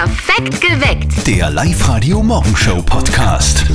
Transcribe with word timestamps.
Perfekt 0.00 0.62
geweckt. 0.62 1.26
Der 1.26 1.50
Live-Radio 1.50 2.22
Morgenshow 2.22 2.80
Podcast. 2.80 3.66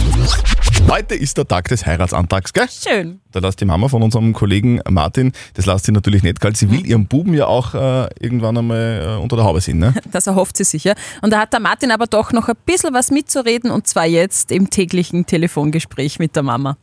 Heute 0.90 1.14
ist 1.14 1.38
der 1.38 1.48
Tag 1.48 1.68
des 1.68 1.86
Heiratsantrags, 1.86 2.52
gell? 2.52 2.68
Schön. 2.68 3.22
Da 3.32 3.42
lässt 3.42 3.62
die 3.62 3.66
Mama 3.66 3.90
von 3.90 4.02
unserem 4.02 4.34
Kollegen 4.34 4.82
Martin, 4.90 5.34
das 5.54 5.68
lässt 5.68 5.86
sie 5.86 5.92
natürlich 5.92 6.24
nicht 6.24 6.42
kalt. 6.42 6.58
Sie 6.58 6.72
will 6.72 6.84
ihrem 6.84 7.06
Buben 7.06 7.36
ja 7.36 7.46
auch 7.46 7.76
äh, 7.76 8.10
irgendwann 8.20 8.58
einmal 8.58 9.18
äh, 9.20 9.22
unter 9.22 9.36
der 9.36 9.46
Haube 9.46 9.62
sehen, 9.62 9.78
ne? 9.78 9.94
Das 10.12 10.26
erhofft 10.26 10.58
sie 10.58 10.64
sicher. 10.64 10.96
Und 11.22 11.32
da 11.32 11.42
hat 11.42 11.54
der 11.54 11.60
Martin 11.60 11.92
aber 11.92 12.08
doch 12.08 12.32
noch 12.32 12.50
ein 12.50 12.56
bisschen 12.66 12.96
was 12.96 13.12
mitzureden 13.12 13.70
und 13.70 13.86
zwar 13.86 14.08
jetzt 14.08 14.52
im 14.52 14.72
täglichen 14.72 15.28
Telefongespräch 15.28 16.18
mit 16.18 16.36
der 16.36 16.42
Mama. 16.42 16.76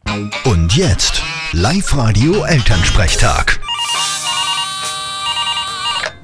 Und 0.44 0.76
jetzt 0.76 1.20
Live-Radio 1.50 2.44
Elternsprechtag. 2.44 3.58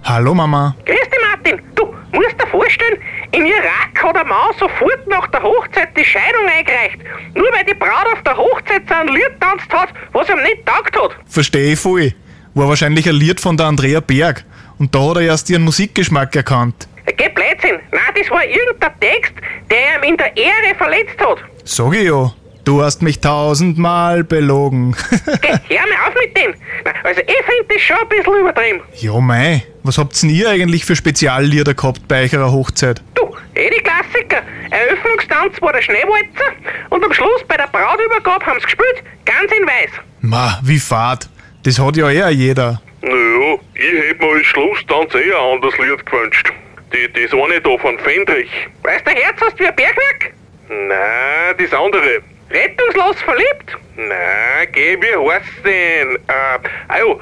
Hallo 0.05 0.35
Mama. 0.35 0.77
Grüß 0.85 0.97
dich, 0.97 1.19
Martin. 1.29 1.61
Du 1.75 1.88
musst 2.13 2.41
dir 2.41 2.47
vorstellen, 2.47 2.99
im 3.33 3.45
Irak 3.47 4.03
hat 4.03 4.17
ein 4.17 4.29
Mann 4.29 4.55
sofort 4.59 5.07
nach 5.07 5.27
der 5.29 5.43
Hochzeit 5.43 5.97
die 5.97 6.05
Scheidung 6.05 6.47
eingereicht. 6.47 6.99
Nur 7.35 7.49
weil 7.53 7.65
die 7.65 7.75
Braut 7.75 8.07
auf 8.13 8.23
der 8.23 8.37
Hochzeit 8.37 8.83
so 8.89 8.95
ein 8.95 9.09
Lied 9.09 9.33
tanzt 9.41 9.73
hat, 9.73 9.91
was 10.13 10.29
ihm 10.29 10.43
nicht 10.43 10.65
taugt 10.67 10.97
hat. 10.97 11.17
Verstehe 11.27 11.73
ich 11.73 11.79
voll. 11.79 12.13
War 12.55 12.69
wahrscheinlich 12.69 13.09
ein 13.09 13.15
Lied 13.15 13.41
von 13.41 13.57
der 13.57 13.67
Andrea 13.67 14.01
Berg. 14.01 14.45
Und 14.79 14.95
da 14.95 15.01
hat 15.11 15.17
er 15.17 15.23
erst 15.23 15.51
ihren 15.51 15.65
Musikgeschmack 15.65 16.35
erkannt. 16.37 16.89
Geh 17.17 17.29
Blödsinn. 17.29 17.81
Nein, 17.91 18.15
das 18.17 18.31
war 18.31 18.45
irgendein 18.45 18.93
Text, 19.01 19.33
der 19.71 19.97
ihm 19.97 20.11
in 20.11 20.17
der 20.17 20.37
Ehre 20.37 20.75
verletzt 20.77 21.19
hat. 21.21 21.39
Sag 21.65 21.95
ich 21.95 22.05
ja. 22.05 22.33
Du 22.69 22.83
hast 22.83 23.01
mich 23.01 23.19
tausendmal 23.19 24.25
belogen. 24.25 24.95
Geh, 25.41 25.79
hör 25.79 25.87
mir 25.87 26.07
auf 26.07 26.15
mit 26.23 26.37
dem. 26.37 26.55
Also 27.03 27.23
ich 27.23 27.37
finde 27.47 27.65
das 27.67 27.81
schon 27.81 27.97
ein 27.97 28.09
bisschen 28.11 28.41
übertrieben. 28.41 28.83
ja, 28.97 29.19
mei. 29.21 29.65
Was 29.85 29.97
habt 29.97 30.23
denn 30.23 30.29
ihr 30.29 30.51
eigentlich 30.51 30.85
für 30.85 30.95
Speziallieder 30.95 31.73
gehabt 31.73 32.07
bei 32.09 32.29
eurer 32.31 32.53
Hochzeit? 32.53 33.01
Du, 33.15 33.35
eh 33.55 33.71
die 33.71 33.83
Klassiker. 33.83 34.43
Eröffnungstanz 34.69 35.63
war 35.63 35.73
der 35.73 35.81
Schneewalzer 35.81 36.53
und 36.91 37.03
am 37.03 37.11
Schluss 37.15 37.43
bei 37.49 37.57
der 37.57 37.69
Brautübergabe 37.69 38.45
haben 38.45 38.61
sie 38.61 38.67
gespielt, 38.67 39.03
ganz 39.25 39.51
in 39.51 39.67
weiß. 39.67 39.91
Ma, 40.21 40.61
wie 40.63 40.79
fad. 40.79 41.27
Das 41.63 41.79
hat 41.79 41.97
ja 41.97 42.11
eher 42.11 42.29
jeder. 42.29 42.83
Naja, 43.01 43.59
ich 43.77 44.11
hätte 44.11 44.23
mir 44.23 44.31
als 44.31 44.47
Schlusstanz 44.47 45.15
eh 45.15 45.33
ein 45.33 45.55
anderes 45.55 45.79
Lied 45.79 46.05
gewünscht. 46.05 46.53
Die, 46.93 47.11
das 47.15 47.33
eine 47.33 47.63
da 47.63 47.79
von 47.79 47.99
Fendrich. 48.01 48.51
Weißt 48.83 49.07
du, 49.07 49.11
Herz 49.13 49.41
hast 49.41 49.59
wie 49.59 49.67
ein 49.67 49.75
Bergwerk? 49.75 50.35
Nein, 50.69 51.57
das 51.59 51.73
andere. 51.73 52.21
Rettungslos 52.51 53.17
verliebt? 53.23 53.77
Nein, 53.97 54.69
geh, 54.73 54.97
wie 55.01 55.31
heißt's 55.31 55.63
denn? 55.65 56.17
Äh, 56.29 56.59
ah 56.89 56.99
jo, 56.99 57.21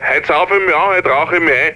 heute 0.00 0.26
sauf 0.26 0.48
ich 0.50 0.66
mich 0.66 0.74
an, 0.74 0.88
heute 0.90 1.08
rauche 1.08 1.36
ich 1.36 1.42
mich 1.42 1.52
ein. 1.52 1.74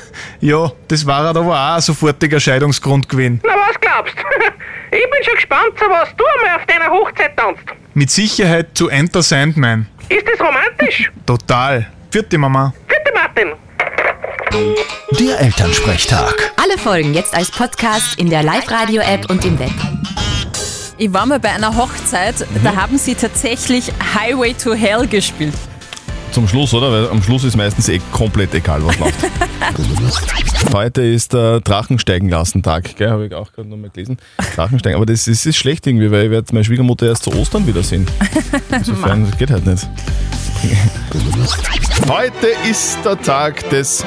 Ja, 0.40 0.70
das 0.88 1.06
war 1.06 1.24
halt 1.24 1.36
aber 1.38 1.52
auch 1.54 1.74
ein 1.76 1.80
sofortiger 1.80 2.38
Scheidungsgrund 2.38 3.08
gewesen. 3.08 3.40
na 3.44 3.54
was 3.54 3.80
glaubst? 3.80 4.14
Ich 4.90 5.10
bin 5.10 5.24
schon 5.24 5.34
gespannt, 5.34 5.72
so 5.80 5.86
was 5.90 6.14
du 6.16 6.22
einmal 6.38 6.56
auf 6.60 6.66
deiner 6.66 6.88
Hochzeit 6.88 7.36
tanzt. 7.36 7.64
Mit 7.94 8.10
Sicherheit 8.12 8.68
zu 8.74 8.88
Enter 8.88 9.22
Sandman. 9.22 9.88
Ist 10.08 10.24
das 10.28 10.38
romantisch? 10.38 11.10
Total. 11.26 11.90
Vierte 12.12 12.38
Mama. 12.38 12.72
Bitte, 12.86 13.12
Martin. 13.12 13.52
Der 15.18 15.40
Elternsprechtag. 15.40 16.52
Alle 16.62 16.78
Folgen 16.78 17.12
jetzt 17.12 17.34
als 17.34 17.50
Podcast 17.50 18.16
in 18.20 18.30
der 18.30 18.44
Live-Radio-App 18.44 19.28
und 19.30 19.44
im 19.44 19.58
Web. 19.58 19.72
Ich 20.96 21.12
war 21.12 21.26
mal 21.26 21.40
bei 21.40 21.50
einer 21.50 21.76
Hochzeit, 21.76 22.46
da 22.62 22.76
haben 22.76 22.98
sie 22.98 23.16
tatsächlich 23.16 23.90
Highway 24.14 24.54
to 24.54 24.74
Hell 24.74 25.08
gespielt. 25.08 25.54
Zum 26.30 26.46
Schluss, 26.46 26.72
oder? 26.72 26.90
Weil 26.90 27.08
am 27.08 27.20
Schluss 27.20 27.42
ist 27.42 27.56
meistens 27.56 27.88
eh 27.88 28.00
komplett 28.12 28.54
egal, 28.54 28.84
was 28.84 28.98
läuft. 28.98 29.18
Heute 30.72 31.02
ist 31.02 31.32
der 31.32 31.60
Drachensteigen 31.60 32.28
lassen 32.28 32.62
Tag, 32.62 32.96
gell? 32.96 33.10
Habe 33.10 33.26
ich 33.26 33.34
auch 33.34 33.52
gerade 33.52 33.68
nochmal 33.68 33.90
gelesen. 33.90 34.18
Drachensteigen, 34.54 34.96
aber 34.96 35.06
das 35.06 35.26
ist, 35.26 35.46
ist 35.46 35.56
schlecht 35.56 35.86
irgendwie, 35.86 36.10
weil 36.12 36.26
ich 36.26 36.30
werde 36.30 36.46
meine 36.52 36.64
Schwiegermutter 36.64 37.06
erst 37.06 37.24
zu 37.24 37.34
Ostern 37.34 37.66
wiedersehen. 37.66 38.06
Insofern, 38.70 39.30
geht 39.38 39.50
halt 39.50 39.66
nicht. 39.66 39.88
Heute 42.08 42.46
ist 42.68 42.98
der 43.04 43.20
Tag 43.20 43.68
des 43.70 44.04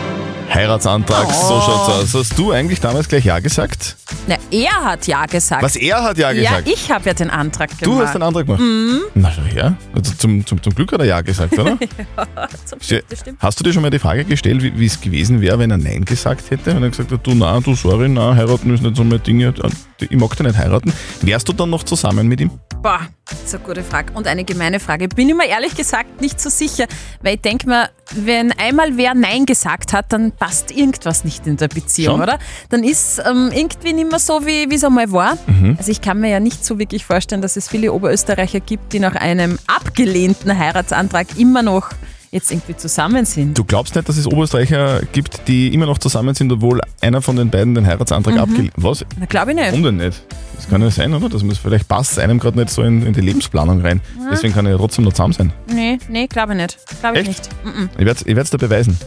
Heiratsantrags. 0.54 1.42
So 1.42 1.62
schaut's 1.62 1.90
aus. 1.90 2.14
Hast 2.14 2.40
du 2.40 2.52
eigentlich 2.52 2.80
damals 2.80 3.10
gleich 3.10 3.26
Ja 3.26 3.40
gesagt? 3.40 3.96
Na, 4.28 4.36
er 4.52 4.84
hat 4.84 5.06
ja 5.08 5.26
gesagt. 5.26 5.62
Was 5.64 5.76
er 5.76 6.02
hat 6.04 6.18
Ja 6.18 6.32
ja, 6.32 6.50
gesagt. 6.60 6.68
ich 6.70 6.92
habe 6.92 7.06
ja 7.06 7.14
den 7.14 7.30
Antrag 7.30 7.70
gemacht. 7.70 7.86
Du 7.86 8.00
hast 8.02 8.14
den 8.14 8.22
Antrag 8.24 8.46
gemacht? 8.46 8.62
Mhm. 8.62 9.02
Na 9.16 9.32
schau 9.32 9.42
her. 9.44 9.76
Also 9.96 10.14
zum, 10.14 10.46
zum, 10.46 10.62
zum 10.64 10.74
Glück 10.76 10.92
hat 10.92 11.00
er 11.00 11.06
Ja 11.06 11.22
gesagt, 11.22 11.58
oder? 11.58 11.78
Zum 12.66 12.80
Ste- 12.80 12.96
Glück, 12.96 13.10
das 13.10 13.20
stimmt. 13.20 13.42
Hast 13.42 13.60
du 13.60 13.64
dir 13.64 13.74
schon 13.74 13.82
mal 13.82 13.90
die 13.92 14.00
Frage 14.00 14.24
gestellt, 14.26 14.62
wie 14.64 14.78
wie 14.80 14.86
es 14.86 15.00
gewesen 15.02 15.42
wäre, 15.42 15.60
wenn 15.60 15.72
er 15.72 15.78
Nein 15.78 16.06
gesagt 16.06 16.50
hätte? 16.50 16.74
Wenn 16.76 16.84
er 16.84 16.90
gesagt 16.90 17.12
hat, 17.12 17.26
du 17.26 17.34
na, 17.34 17.60
du 17.60 17.76
sorry, 17.76 18.08
na, 18.10 18.36
heiraten 18.36 18.74
ist 18.74 18.84
nicht 18.84 18.96
so 18.96 19.04
mein 19.04 19.22
Ding, 19.24 19.40
ich 19.42 20.12
mag 20.12 20.30
dich 20.36 20.40
nicht 20.46 20.58
heiraten. 20.58 20.94
Wärst 21.22 21.48
du 21.50 21.54
dann 21.54 21.70
noch 21.70 21.84
zusammen 21.84 22.28
mit 22.28 22.40
ihm? 22.42 22.52
Boah, 22.82 23.00
das 23.28 23.40
ist 23.44 23.56
eine 23.56 23.64
gute 23.64 23.84
Frage. 23.84 24.14
Und 24.14 24.28
eine 24.28 24.44
gemeine 24.44 24.80
Frage. 24.80 25.08
Bin 25.08 25.28
ich 25.30 25.36
mir 25.36 25.48
ehrlich 25.48 25.76
gesagt 25.76 26.22
nicht 26.22 26.40
so 26.40 26.50
sicher, 26.50 26.86
weil 27.24 27.36
ich 27.36 27.42
denke 27.42 27.68
mir, 27.68 27.90
wenn 28.14 28.52
einmal 28.52 28.96
wer 28.98 29.16
Nein 29.16 29.46
gesagt 29.48 29.94
hat, 29.94 30.14
dann 30.14 30.32
passt 30.32 30.70
irgendwas 30.72 31.24
nicht 31.24 31.48
in 31.48 31.58
der 31.58 31.68
Beziehung, 31.70 32.16
Schon? 32.18 32.22
oder? 32.24 32.38
Dann 32.70 32.84
ist 32.84 33.20
ähm, 33.28 33.50
irgendwie 33.54 33.94
nicht 33.98 34.10
mehr 34.10 34.20
so, 34.20 34.46
wie 34.46 34.74
es 34.74 34.84
einmal 34.84 35.12
war. 35.12 35.38
Mhm. 35.48 35.76
Also 35.78 35.92
ich 35.92 36.00
kann 36.02 36.20
mir 36.20 36.30
ja 36.30 36.40
nicht 36.40 36.64
so 36.66 36.80
wirklich 36.80 37.04
vorstellen, 37.06 37.42
dass 37.42 37.58
es 37.58 37.68
viele 37.68 37.92
Oberösterreicher 37.92 38.60
gibt, 38.62 38.94
die 38.94 39.00
nach 39.00 39.16
einem 39.16 39.60
abgelehnten 39.68 40.58
Heiratsantrag 40.58 41.28
immer 41.38 41.62
noch 41.62 41.90
jetzt 42.32 42.52
irgendwie 42.52 42.76
zusammen 42.76 43.26
sind. 43.26 43.58
Du 43.58 43.64
glaubst 43.64 43.96
nicht, 43.96 44.08
dass 44.08 44.18
es 44.18 44.28
Oberösterreicher 44.28 45.02
gibt, 45.14 45.48
die 45.48 45.74
immer 45.74 45.86
noch 45.86 45.98
zusammen 45.98 46.36
sind, 46.36 46.52
obwohl 46.52 46.82
einer 47.02 47.22
von 47.22 47.36
den 47.38 47.50
beiden 47.50 47.74
den 47.74 47.86
Heiratsantrag 47.88 48.36
Mhm. 48.36 48.42
abgelehnt 48.42 48.74
Was? 48.76 49.06
Na, 49.20 49.26
glaube 49.26 49.52
ich 49.52 49.56
nicht. 49.58 49.68
Warum 49.72 49.84
denn 49.84 49.98
nicht? 49.98 50.22
Das 50.56 50.70
kann 50.70 50.82
ja 50.82 50.92
sein, 50.92 51.14
oder? 51.14 51.30
Dass 51.30 51.42
man 51.44 51.52
es 51.52 51.58
vielleicht 51.58 51.88
passt 51.88 52.20
einem 52.20 52.40
gerade 52.40 52.58
nicht 52.60 52.70
so 52.70 52.82
in, 52.84 53.06
in 53.06 53.14
die 53.14 53.22
Lebensplanung 53.22 53.82
rein. 53.82 54.02
Deswegen 54.32 54.54
kann 54.54 54.66
er 54.66 54.74
ja 54.74 54.78
trotzdem 54.78 55.06
noch 55.06 55.14
zusammen 55.14 55.34
sein. 55.34 55.54
Nee, 55.74 56.00
nee, 56.10 56.28
glaube 56.28 56.54
ich 56.54 56.58
nicht. 56.60 56.78
Glaube 57.00 57.20
ich 57.20 57.28
Echt? 57.30 57.50
nicht. 57.64 57.76
Mm 57.78 57.90
Ich 57.98 58.06
werde 58.06 58.20
es 58.26 58.44
ich 58.46 58.50
dir 58.52 58.58
beweisen. 58.58 58.98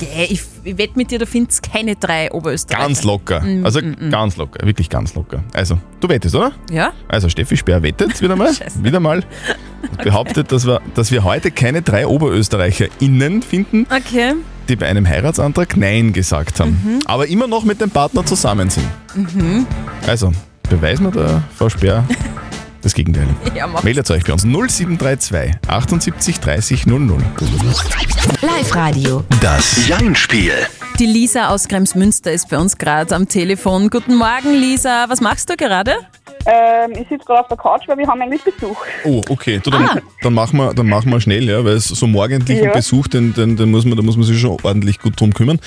-mm. 0.00 0.02
Yeah, 0.02 0.26
ich, 0.30 0.42
ich 0.64 0.78
wette 0.78 0.92
mit 0.96 1.10
dir, 1.10 1.18
du 1.18 1.26
findest 1.26 1.62
keine 1.62 1.96
drei 1.96 2.30
Oberösterreicher. 2.32 2.86
Ganz 2.86 3.02
locker. 3.04 3.44
Also 3.62 3.80
ganz 4.10 4.36
locker. 4.36 4.66
Wirklich 4.66 4.88
ganz 4.90 5.14
locker. 5.14 5.42
Also, 5.52 5.78
du 6.00 6.08
wettest, 6.08 6.34
oder? 6.34 6.52
Ja? 6.70 6.92
Also 7.08 7.28
Steffi 7.28 7.56
Speer 7.56 7.82
wettet 7.82 8.20
wieder 8.20 8.36
mal, 8.36 8.50
wieder 8.82 9.00
mal 9.00 9.22
und 9.90 9.98
behauptet, 10.02 10.50
dass 10.52 10.66
wir, 10.66 10.80
dass 10.94 11.10
wir 11.10 11.24
heute 11.24 11.50
keine 11.50 11.82
drei 11.82 12.06
OberösterreicherInnen 12.06 13.42
finden, 13.42 13.86
Okay. 13.94 14.34
die 14.68 14.76
bei 14.76 14.86
einem 14.86 15.06
Heiratsantrag 15.08 15.76
Nein 15.76 16.12
gesagt 16.12 16.60
haben, 16.60 17.00
aber 17.06 17.26
immer 17.28 17.46
noch 17.46 17.64
mit 17.64 17.80
dem 17.80 17.90
Partner 17.90 18.24
zusammen 18.24 18.70
sind. 18.70 18.86
Also, 20.06 20.32
beweisen 20.70 21.04
wir 21.04 21.10
der 21.12 21.42
Frau 21.56 21.68
Speer 21.68 22.04
das 22.82 22.92
Gegenteil. 22.94 23.26
Ja, 23.54 23.66
mach. 23.66 23.82
Meldet 23.82 24.10
euch 24.10 24.24
bei 24.24 24.32
uns 24.32 24.42
0732 24.44 25.54
78 25.68 26.40
30 26.40 26.86
00. 26.86 27.18
Live-Radio. 28.64 29.22
Das 29.42 29.86
Jein-Spiel. 29.86 30.54
Die 30.98 31.04
Lisa 31.04 31.48
aus 31.48 31.68
Kremsmünster 31.68 32.32
ist 32.32 32.48
bei 32.48 32.56
uns 32.56 32.78
gerade 32.78 33.14
am 33.14 33.28
Telefon. 33.28 33.90
Guten 33.90 34.14
Morgen, 34.14 34.54
Lisa. 34.54 35.04
Was 35.08 35.20
machst 35.20 35.50
du 35.50 35.56
gerade? 35.56 35.96
Ähm, 36.46 36.92
ich 36.92 37.08
sitze 37.08 37.24
gerade 37.24 37.40
auf 37.40 37.48
der 37.48 37.56
Couch, 37.56 37.82
weil 37.86 37.96
wir 37.98 38.06
haben 38.06 38.20
eigentlich 38.20 38.42
Besuch. 38.42 38.76
Oh, 39.04 39.22
okay. 39.30 39.60
Du, 39.62 39.70
dann, 39.70 39.84
Ah. 39.84 39.98
dann, 40.22 40.34
machen 40.34 40.58
wir, 40.58 40.74
dann 40.74 40.88
machen 40.88 41.10
wir 41.10 41.20
schnell, 41.20 41.44
ja, 41.48 41.64
weil 41.64 41.74
es 41.74 41.84
so 41.86 42.06
morgendlichen 42.06 42.64
Ja. 42.64 42.72
Besuch, 42.72 43.08
den, 43.08 43.32
den, 43.34 43.56
den 43.56 43.70
muss 43.70 43.84
man, 43.84 43.96
da 43.96 44.02
muss 44.02 44.16
man 44.16 44.24
sich 44.26 44.38
schon 44.40 44.56
ordentlich 44.62 44.98
gut 44.98 45.18
drum 45.18 45.32
kümmern. 45.32 45.58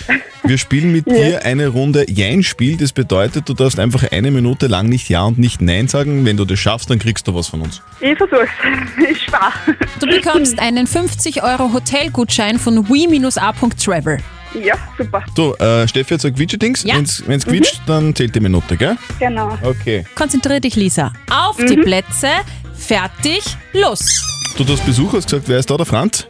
Wir 0.43 0.57
spielen 0.57 0.91
mit 0.91 1.05
dir 1.09 1.43
eine 1.45 1.67
Runde 1.69 2.05
Jein-Spiel. 2.09 2.77
Das 2.77 2.93
bedeutet, 2.93 3.49
du 3.49 3.53
darfst 3.53 3.79
einfach 3.79 4.03
eine 4.11 4.29
Minute 4.31 4.67
lang 4.67 4.87
nicht 4.87 5.09
Ja 5.09 5.23
und 5.23 5.37
nicht 5.39 5.61
Nein 5.61 5.87
sagen. 5.87 6.25
Wenn 6.25 6.37
du 6.37 6.45
das 6.45 6.59
schaffst, 6.59 6.89
dann 6.89 6.99
kriegst 6.99 7.27
du 7.27 7.33
was 7.35 7.47
von 7.47 7.61
uns. 7.61 7.81
Ich 7.99 8.17
versuch's. 8.17 8.49
Ist 9.09 9.23
schwer. 9.23 9.51
Du 9.99 10.05
bekommst 10.07 10.59
einen 10.59 10.85
50 10.87 11.41
Euro 11.43 11.73
Hotelgutschein 11.73 12.59
von 12.59 12.87
we-a.travel. 12.87 14.19
Ja, 14.53 14.75
super. 14.97 15.23
So, 15.35 15.55
äh, 15.57 15.87
Steffi 15.87 16.13
hat 16.13 16.21
so 16.21 16.27
ein 16.27 16.35
Quietschedings. 16.35 16.83
Ja. 16.83 16.95
Wenn's, 16.95 17.23
wenn's 17.27 17.45
quietscht, 17.45 17.81
dann 17.85 18.15
zählt 18.15 18.33
die 18.35 18.39
Minute, 18.39 18.77
gell? 18.77 18.97
Genau. 19.19 19.57
Okay. 19.61 20.05
Konzentriere 20.15 20.61
dich, 20.61 20.75
Lisa. 20.75 21.11
Auf 21.29 21.57
die 21.57 21.77
Plätze. 21.77 22.29
Fertig. 22.75 23.43
Los. 23.73 24.23
Du 24.57 24.65
hast 24.65 24.85
Besuch, 24.85 25.13
hast 25.13 25.25
gesagt, 25.29 25.47
wer 25.47 25.59
ist 25.59 25.69
da, 25.69 25.77
der 25.77 25.85
Franz? 25.85 26.27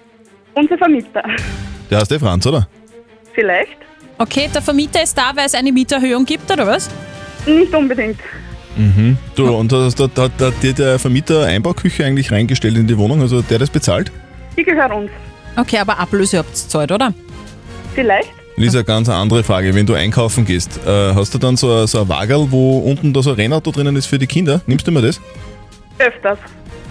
Unser 0.53 0.77
Vermieter. 0.77 1.23
Der 1.89 1.99
heißt 1.99 2.11
der 2.11 2.19
Franz, 2.19 2.45
oder? 2.45 2.67
Vielleicht. 3.33 3.77
Okay, 4.17 4.49
der 4.53 4.61
Vermieter 4.61 5.03
ist 5.03 5.17
da, 5.17 5.31
weil 5.35 5.45
es 5.45 5.53
eine 5.53 5.71
Mieterhöhung 5.71 6.25
gibt, 6.25 6.51
oder 6.51 6.65
was? 6.65 6.89
Nicht 7.45 7.73
unbedingt. 7.73 8.19
Du, 9.35 9.55
und 9.55 9.71
da, 9.71 9.89
da, 9.89 10.07
da, 10.07 10.29
da 10.37 10.45
hat 10.47 10.61
dir 10.61 10.73
der 10.73 10.99
Vermieter 10.99 11.45
Einbauküche 11.45 12.05
eigentlich 12.05 12.31
reingestellt 12.31 12.77
in 12.77 12.85
die 12.85 12.97
Wohnung, 12.97 13.21
also 13.21 13.41
der 13.41 13.57
das 13.57 13.71
bezahlt? 13.71 14.11
Die 14.55 14.63
gehört 14.63 14.91
uns. 14.91 15.09
Okay, 15.55 15.79
aber 15.79 15.97
Ablöse 15.97 16.37
habt 16.37 16.51
ihr 16.51 16.69
zahlt, 16.69 16.91
oder? 16.91 17.13
Vielleicht. 17.97 18.29
Lisa, 18.57 18.83
ganz 18.83 19.09
eine 19.09 19.17
andere 19.17 19.43
Frage. 19.43 19.73
Wenn 19.73 19.87
du 19.87 19.95
einkaufen 19.95 20.45
gehst, 20.45 20.79
äh, 20.85 21.15
hast 21.15 21.33
du 21.33 21.39
dann 21.39 21.57
so, 21.57 21.73
ein- 21.81 21.87
so 21.87 22.01
ein 22.01 22.07
Wagerl, 22.09 22.45
wo 22.51 22.77
unten 22.77 23.11
da 23.11 23.23
so 23.23 23.31
ein 23.31 23.35
Rennauto 23.37 23.71
drinnen 23.71 23.95
ist 23.95 24.05
für 24.05 24.19
die 24.19 24.27
Kinder? 24.27 24.61
Nimmst 24.67 24.85
du 24.85 24.91
immer 24.91 25.01
das? 25.01 25.19
Öfters. 25.97 26.37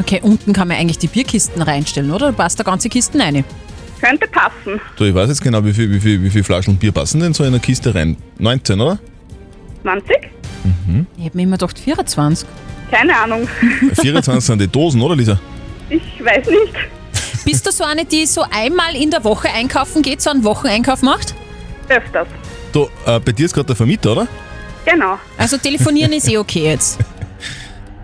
Okay, 0.01 0.19
unten 0.21 0.53
kann 0.53 0.67
man 0.67 0.77
eigentlich 0.79 0.99
die 0.99 1.07
Bierkisten 1.07 1.63
reinstellen, 1.63 2.11
oder? 2.11 2.31
Du 2.33 2.37
passt 2.37 2.59
da 2.59 2.65
ganze 2.65 2.89
Kisten 2.89 3.21
rein. 3.21 3.45
Könnte 4.01 4.27
passen. 4.27 4.81
Du, 4.97 5.05
ich 5.05 5.15
weiß 5.15 5.29
jetzt 5.29 5.41
genau, 5.43 5.65
wie 5.65 5.73
viel, 5.73 5.89
wie 5.93 6.01
viel, 6.01 6.21
wie 6.25 6.31
viel 6.31 6.43
Flaschen 6.43 6.77
Bier 6.77 6.91
passen 6.91 7.21
denn 7.21 7.33
so 7.35 7.45
in 7.45 7.51
eine 7.51 7.61
Kiste 7.61 7.95
rein? 7.95 8.17
19, 8.39 8.81
oder? 8.81 8.99
20? 9.83 10.17
Ich 11.19 11.25
hab 11.27 11.35
mir 11.37 11.43
immer 11.43 11.57
gedacht 11.57 11.79
24. 11.79 12.49
Keine 12.91 13.17
Ahnung. 13.17 13.47
24 13.95 14.45
sind 14.45 14.61
die 14.61 14.67
Dosen, 14.69 15.01
oder 15.01 15.15
Lisa? 15.15 15.39
Ich 15.89 16.03
weiß 16.25 16.47
nicht. 16.49 16.75
Bist 17.47 17.65
du 17.65 17.71
so 17.71 17.85
eine, 17.85 18.05
die 18.05 18.27
so 18.27 18.45
einmal 18.51 18.97
in 18.97 19.09
der 19.13 19.23
Woche 19.23 19.49
einkaufen 19.49 20.03
geht, 20.03 20.21
so 20.21 20.31
einen 20.31 20.43
Wocheneinkauf 20.43 21.01
macht? 21.03 21.33
Öfters. 21.89 22.27
Du, 22.73 22.89
äh, 23.07 23.21
bei 23.21 23.31
dir 23.31 23.47
ist 23.47 23.55
gerade 23.55 23.69
der 23.69 23.77
Vermieter, 23.77 24.11
oder? 24.11 24.27
Genau. 24.85 25.17
Also 25.39 25.57
telefonieren 25.57 26.13
ist 26.13 26.29
eh 26.29 26.39
okay 26.39 26.65
jetzt. 26.65 26.99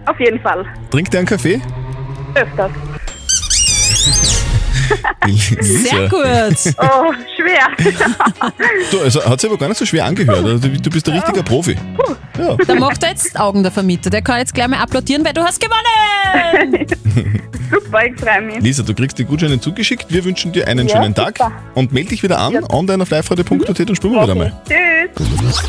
Auf 0.06 0.20
jeden 0.20 0.40
Fall. 0.40 0.64
Trinkt 0.92 1.12
der 1.12 1.18
einen 1.18 1.26
Kaffee? 1.26 1.60
Öfters. 2.36 2.70
Sehr 5.60 6.08
gut. 6.08 6.74
Oh, 6.78 7.12
schwer. 7.36 7.92
Du, 8.90 9.00
also 9.00 9.24
hat 9.24 9.40
sich 9.40 9.48
aber 9.50 9.58
gar 9.58 9.68
nicht 9.68 9.78
so 9.78 9.86
schwer 9.86 10.04
angehört. 10.04 10.44
Also, 10.44 10.68
du, 10.68 10.90
bist 10.90 11.08
ein 11.08 11.14
richtiger 11.14 11.42
Profi. 11.42 11.76
Ja. 12.38 12.56
Da 12.66 12.74
macht 12.74 13.02
er 13.02 13.10
jetzt 13.10 13.38
Augen, 13.38 13.62
der 13.62 13.72
Vermieter. 13.72 14.10
Der 14.10 14.22
kann 14.22 14.38
jetzt 14.38 14.54
gleich 14.54 14.68
mal 14.68 14.78
applaudieren, 14.80 15.24
weil 15.24 15.32
du 15.32 15.42
hast 15.42 15.60
gewonnen. 15.60 16.86
Super, 17.70 18.06
ich 18.06 18.20
freue 18.20 18.40
mich. 18.42 18.60
Lisa, 18.60 18.82
du 18.82 18.94
kriegst 18.94 19.18
die 19.18 19.24
Gutscheine 19.24 19.60
zugeschickt. 19.60 20.06
Wir 20.08 20.24
wünschen 20.24 20.52
dir 20.52 20.66
einen 20.68 20.88
Ja, 20.88 20.96
schönen 20.96 21.14
Tag 21.14 21.38
super. 21.38 21.52
und 21.74 21.92
melde 21.92 22.10
dich 22.10 22.22
wieder 22.22 22.38
an 22.38 22.64
online 22.70 23.02
auf 23.02 23.10
liveradio.at 23.10 23.80
und 23.80 23.96
spielen 23.96 24.12
wir 24.14 24.22
wieder 24.22 24.34
mal. 24.34 24.52
Tschüss. 24.68 25.62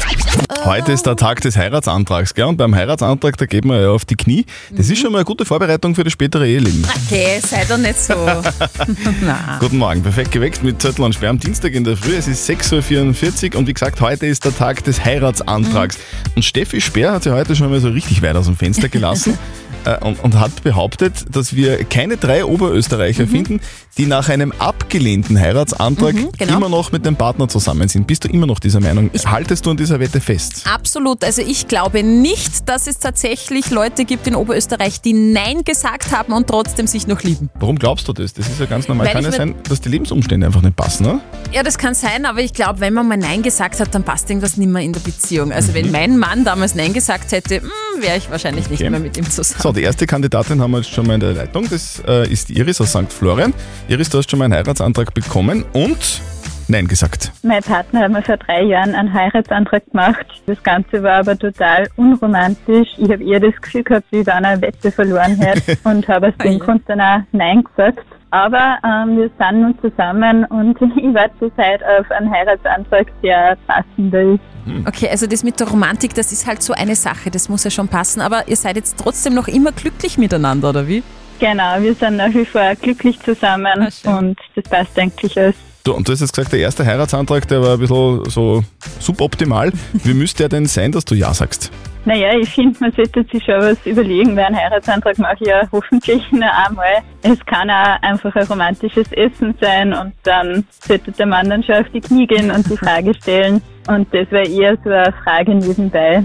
Heute 0.66 0.92
ist 0.92 1.06
der 1.06 1.16
Tag 1.16 1.42
des 1.42 1.56
Heiratsantrags, 1.58 2.34
gell? 2.34 2.46
Und 2.46 2.58
beim 2.58 2.76
Heiratsantrag, 2.76 3.38
da 3.38 3.46
geht 3.46 3.66
man 3.66 3.82
ja 3.82 3.90
auf 3.90 4.06
die 4.06 4.16
Knie. 4.16 4.46
Das 4.72 4.90
ist 4.90 5.00
schon 5.00 5.12
mal 5.12 5.20
eine 5.20 5.26
gute 5.26 5.46
Vorbereitung 5.46 5.96
für 5.96 6.04
das 6.04 6.14
spätere 6.14 6.46
Eheleben. 6.48 6.86
Okay, 7.06 7.40
sei 7.46 7.66
doch 7.68 7.78
nicht 7.78 8.00
so. 8.00 8.14
Na. 9.22 9.58
Guten 9.60 9.78
Morgen, 9.78 10.02
perfekt 10.02 10.32
geweckt 10.32 10.64
mit 10.64 10.82
Zettel 10.82 11.04
und 11.04 11.14
Sperr 11.14 11.30
am 11.30 11.40
Dienstag 11.40 11.74
in 11.74 11.84
der 11.84 11.98
Früh. 11.98 12.16
Es 12.16 12.28
ist 12.28 12.50
6.44 12.50 13.54
Uhr 13.54 13.60
und 13.60 13.68
wie 13.68 13.74
gesagt, 13.74 14.02
heute 14.02 14.26
ist 14.26 14.46
der 14.46 14.56
Tag 14.56 14.84
des 14.84 15.04
Heiratsantrags. 15.04 16.00
Und 16.36 16.44
Steffi 16.44 16.82
Speer 16.82 17.12
hat 17.12 17.24
sich 17.24 17.32
heute 17.32 17.56
schon 17.56 17.70
mal 17.70 17.80
so 17.80 17.90
richtig 17.90 18.22
weit 18.22 18.36
aus 18.36 18.46
dem 18.46 18.56
Fenster 18.56 18.90
gelassen. 18.90 19.38
äh, 19.86 19.98
Und, 20.04 20.24
und 20.24 20.40
hat 20.40 20.64
behauptet, 20.64 21.26
dass 21.32 21.56
wir 21.56 21.84
keine 21.86 22.18
drei 22.18 22.46
Oberösterreicher 22.46 23.28
finden, 23.28 23.60
die 23.98 24.06
nach 24.08 24.30
einem 24.30 24.52
abgelehnten 24.58 25.40
Heiratsantrag 25.40 26.16
genau. 26.38 26.58
immer 26.58 26.70
noch 26.70 26.92
mit 26.92 27.06
dem 27.06 27.16
Partner 27.16 27.48
zusammen 27.48 27.88
sind. 27.88 28.08
Bist 28.08 28.24
du 28.24 28.28
immer 28.28 28.48
noch 28.48 28.60
dieser 28.60 28.80
Meinung? 28.80 29.12
Haltest 29.26 29.66
du 29.66 29.72
an 29.72 29.78
dieser 29.78 30.00
Wette 30.00 30.20
fest? 30.20 30.64
Absolut. 30.74 31.24
Also 31.24 31.42
ich 31.42 31.68
glaube 31.68 32.02
nicht, 32.04 32.68
dass 32.68 32.88
es 32.88 32.98
tatsächlich 33.00 33.70
Leute 33.70 34.06
gibt 34.06 34.26
in 34.28 34.36
Oberösterreich, 34.36 35.02
die 35.02 35.14
Nein 35.14 35.64
gesagt 35.64 36.12
haben 36.12 36.34
und 36.34 36.48
trotzdem 36.48 36.88
sich 36.88 37.06
noch 37.08 37.22
lieben. 37.22 37.50
Warum 37.60 37.78
glaubst 37.78 38.08
du 38.08 38.14
das? 38.14 38.34
Das 38.34 38.48
ist 38.48 38.60
ja 38.60 38.66
ganz 38.66 38.88
normal. 38.88 39.06
Weil 39.08 39.14
Kann 39.14 39.26
ich 39.26 39.32
ja 39.32 39.38
sein, 39.38 39.56
dass 39.70 39.80
die 39.82 39.90
Lebensumstände 39.90 40.48
einfach 40.48 40.62
nicht 40.62 40.76
passen, 40.76 41.04
ne? 41.06 41.20
Ja, 41.52 41.62
das 41.62 41.78
kann 41.78 41.94
sein, 41.94 42.26
aber 42.26 42.40
ich 42.42 42.54
glaube, 42.54 42.80
wenn 42.80 42.94
man 42.94 43.08
mal 43.08 43.18
Nein 43.18 43.44
gesagt 43.44 43.80
hat, 43.80 43.94
dann 43.94 44.04
passt 44.04 44.30
irgendwas 44.30 44.58
nicht 44.58 44.70
mehr 44.72 44.82
in 44.82 44.94
der 44.94 45.02
Beziehung. 45.02 45.52
Also 45.52 45.70
Mhm. 45.72 45.76
wenn 45.76 45.92
mein 45.92 46.18
Mann 46.18 46.44
damals 46.46 46.74
Nein 46.74 46.94
gesagt 46.94 47.32
hätte, 47.32 47.62
mm, 47.62 48.02
wäre 48.02 48.18
ich 48.18 48.30
wahrscheinlich 48.32 48.70
nicht 48.70 48.82
Okay. 48.82 48.90
mehr 48.90 49.00
mit 49.00 49.18
ihm 49.18 49.30
zusammen. 49.30 49.62
So, 49.62 49.73
die 49.74 49.84
erste 49.84 50.06
Kandidatin 50.06 50.62
haben 50.62 50.72
wir 50.72 50.78
jetzt 50.78 50.92
schon 50.92 51.08
mal 51.08 51.16
in 51.16 51.20
der 51.20 51.34
Leitung. 51.34 51.68
Das 51.70 52.02
äh, 52.08 52.32
ist 52.32 52.50
die 52.50 52.58
Iris 52.58 52.80
aus 52.80 52.92
St. 52.92 53.12
Florian. 53.12 53.54
Iris, 53.88 54.10
du 54.10 54.18
hast 54.20 54.30
schon 54.30 54.40
mal 54.40 54.46
einen 54.46 54.54
Heiratsantrag 54.54 55.14
bekommen 55.14 55.66
und 55.74 56.22
Nein 56.70 56.88
gesagt. 56.88 57.32
Mein 57.44 57.62
Partner 57.62 58.02
hat 58.02 58.12
mir 58.12 58.22
vor 58.22 58.38
drei 58.38 58.64
Jahren 58.64 58.96
einen 58.96 59.14
Heiratsantrag 59.14 59.84
gemacht. 59.92 60.26
Das 60.46 60.62
Ganze 60.64 61.04
war 61.04 61.20
aber 61.20 61.38
total 61.38 61.88
unromantisch. 61.98 62.88
Ich 62.98 63.12
habe 63.12 63.24
eher 63.24 63.42
das 63.42 63.54
Gefühl 63.62 63.84
gehabt, 63.84 64.06
wie 64.12 64.26
wenn 64.26 64.44
er 64.44 64.52
eine 64.52 64.62
Wette 64.62 64.92
verloren 64.92 65.36
hätte 65.36 65.78
und 65.84 66.08
habe 66.08 66.28
aus 66.28 66.38
dem 66.44 66.60
Grund 66.60 66.84
dann 66.88 67.02
auch 67.02 67.20
Nein 67.34 67.64
gesagt. 67.64 68.06
Aber 68.32 68.78
ähm, 68.84 69.18
wir 69.18 69.30
sind 69.38 69.62
nun 69.62 69.78
zusammen 69.82 70.46
und 70.46 70.82
ich 70.98 71.14
warte 71.14 71.38
zurzeit 71.40 71.82
auf 71.84 72.10
einen 72.12 72.32
Heiratsantrag, 72.32 73.08
der 73.22 73.58
passender 73.68 74.34
ist. 74.34 74.53
Okay, 74.88 75.10
also 75.10 75.28
das 75.28 75.44
mit 75.44 75.60
der 75.60 75.68
Romantik, 75.68 76.14
das 76.14 76.32
ist 76.32 76.48
halt 76.48 76.62
so 76.62 76.74
eine 76.74 76.96
Sache, 76.96 77.32
das 77.32 77.50
muss 77.50 77.64
ja 77.64 77.72
schon 77.72 77.88
passen. 77.88 78.22
Aber 78.22 78.48
ihr 78.48 78.56
seid 78.56 78.76
jetzt 78.76 78.98
trotzdem 78.98 79.34
noch 79.34 79.48
immer 79.48 79.72
glücklich 79.72 80.18
miteinander, 80.18 80.70
oder 80.70 80.88
wie? 80.88 81.04
Genau, 81.40 81.82
wir 81.82 81.94
sind 81.96 82.18
nach 82.18 82.34
wie 82.34 82.46
vor 82.46 82.74
glücklich 82.82 83.20
zusammen 83.20 83.90
Ah, 84.06 84.18
und 84.18 84.38
das 84.56 84.64
passt 84.66 84.98
eigentlich 84.98 85.38
alles. 85.38 85.56
Du, 85.84 85.94
und 85.94 86.08
du 86.08 86.14
hast 86.14 86.22
jetzt 86.22 86.34
gesagt, 86.34 86.54
der 86.54 86.62
erste 86.62 86.86
Heiratsantrag, 86.86 87.46
der 87.50 87.62
war 87.62 87.74
ein 87.74 87.80
bisschen 87.80 88.24
so 88.30 88.64
suboptimal. 89.00 89.72
Wie 89.94 90.14
müsste 90.14 90.44
der 90.44 90.50
denn 90.50 90.66
sein, 90.66 90.94
dass 90.94 91.04
du 91.04 91.14
Ja 91.14 91.34
sagst? 91.34 91.72
Naja, 92.06 92.38
ich 92.38 92.50
finde, 92.50 92.78
man 92.80 92.92
sollte 92.94 93.26
sich 93.30 93.44
schon 93.44 93.60
was 93.60 93.78
überlegen, 93.86 94.36
weil 94.36 94.46
einen 94.46 94.56
Heiratsantrag 94.56 95.18
mache 95.20 95.38
ich 95.42 95.48
ja 95.48 95.68
hoffentlich 95.72 96.24
nur 96.32 96.50
einmal. 96.54 97.02
Es 97.22 97.46
kann 97.46 97.70
auch 97.70 98.02
einfach 98.02 98.34
ein 98.36 98.48
romantisches 98.48 99.12
Essen 99.12 99.56
sein 99.60 99.94
und 99.94 100.14
dann 100.24 100.66
sollte 100.86 101.12
der 101.12 101.26
Mann 101.26 101.50
dann 101.50 101.64
schon 101.64 101.76
auf 101.76 101.90
die 101.94 102.02
Knie 102.02 102.28
gehen 102.28 102.52
und 102.52 102.70
die 102.70 102.78
Frage 102.78 103.14
stellen. 103.14 103.62
Und 103.88 104.08
das 104.14 104.30
wäre 104.32 104.48
eher 104.48 104.78
so 104.84 104.90
eine 104.90 105.14
Frage 105.24 105.56
nebenbei. 105.56 106.24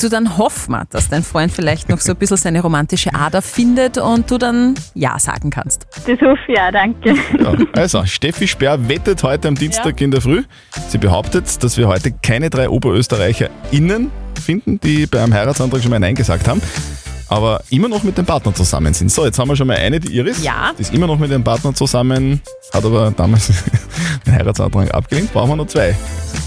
Du 0.00 0.08
dann 0.08 0.38
hoff 0.38 0.68
mal, 0.68 0.84
dass 0.90 1.08
dein 1.08 1.22
Freund 1.24 1.50
vielleicht 1.50 1.88
noch 1.88 1.98
so 1.98 2.12
ein 2.12 2.18
bisschen 2.18 2.36
seine 2.36 2.60
romantische 2.60 3.12
Ader 3.12 3.42
findet 3.42 3.98
und 3.98 4.30
du 4.30 4.38
dann 4.38 4.74
Ja 4.94 5.18
sagen 5.18 5.50
kannst. 5.50 5.86
Das 6.06 6.20
hoffe 6.20 6.38
ich 6.46 6.58
auch, 6.58 6.70
danke. 6.70 7.14
Ja, 7.40 7.54
also, 7.80 8.04
Steffi 8.04 8.46
Speer 8.46 8.88
wettet 8.88 9.22
heute 9.24 9.48
am 9.48 9.56
Dienstag 9.56 10.00
in 10.00 10.12
der 10.12 10.20
Früh. 10.20 10.44
Sie 10.88 10.98
behauptet, 10.98 11.62
dass 11.62 11.76
wir 11.76 11.88
heute 11.88 12.12
keine 12.22 12.50
drei 12.50 12.68
OberösterreicherInnen 12.68 14.12
finden, 14.40 14.78
die 14.78 15.06
bei 15.06 15.20
einem 15.20 15.34
Heiratsantrag 15.34 15.82
schon 15.82 15.90
mal 15.90 15.98
Nein 15.98 16.14
gesagt 16.14 16.46
haben, 16.46 16.62
aber 17.28 17.62
immer 17.70 17.88
noch 17.88 18.02
mit 18.02 18.18
dem 18.18 18.26
Partner 18.26 18.54
zusammen 18.54 18.94
sind. 18.94 19.10
So, 19.10 19.24
jetzt 19.24 19.38
haben 19.38 19.48
wir 19.48 19.56
schon 19.56 19.66
mal 19.66 19.76
eine, 19.76 20.00
die 20.00 20.16
Iris. 20.16 20.42
Ja. 20.42 20.72
Die 20.76 20.82
ist 20.82 20.92
immer 20.92 21.06
noch 21.06 21.18
mit 21.18 21.30
dem 21.30 21.42
Partner 21.44 21.74
zusammen, 21.74 22.40
hat 22.72 22.84
aber 22.84 23.12
damals 23.16 23.48
den 24.26 24.34
Heiratsantrag 24.34 24.92
abgelehnt. 24.94 25.32
Brauchen 25.32 25.50
wir 25.50 25.56
noch 25.56 25.66
zwei. 25.66 25.96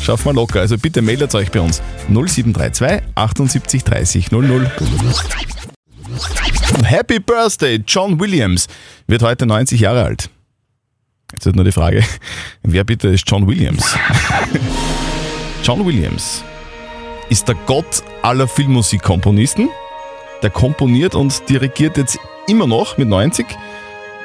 Schaffen 0.02 0.26
wir 0.26 0.34
locker. 0.34 0.60
Also 0.60 0.78
bitte 0.78 1.02
meldet 1.02 1.34
euch 1.36 1.52
bei 1.52 1.62
uns. 1.62 1.82
0732 2.10 3.02
78 3.16 3.84
30 3.84 4.32
00. 4.32 4.72
Happy 6.84 7.20
Birthday, 7.20 7.82
John 7.86 8.20
Williams 8.20 8.68
wird 9.08 9.24
heute 9.24 9.46
90 9.46 9.80
Jahre 9.80 10.04
alt. 10.04 10.30
Jetzt 11.34 11.46
wird 11.46 11.56
nur 11.56 11.66
die 11.66 11.72
Frage, 11.72 12.04
wer 12.64 12.84
bitte 12.84 13.10
ist 13.10 13.30
John 13.30 13.48
Williams? 13.48 13.96
John 15.64 15.86
Williams 15.86 16.44
ist 17.30 17.48
der 17.48 17.56
Gott 17.66 18.04
aller 18.22 18.48
Filmmusikkomponisten. 18.48 19.70
Der 20.42 20.50
komponiert 20.50 21.16
und 21.16 21.50
dirigiert 21.50 21.98
jetzt 21.98 22.20
immer 22.48 22.68
noch 22.68 22.98
mit 22.98 23.08
90. 23.08 23.46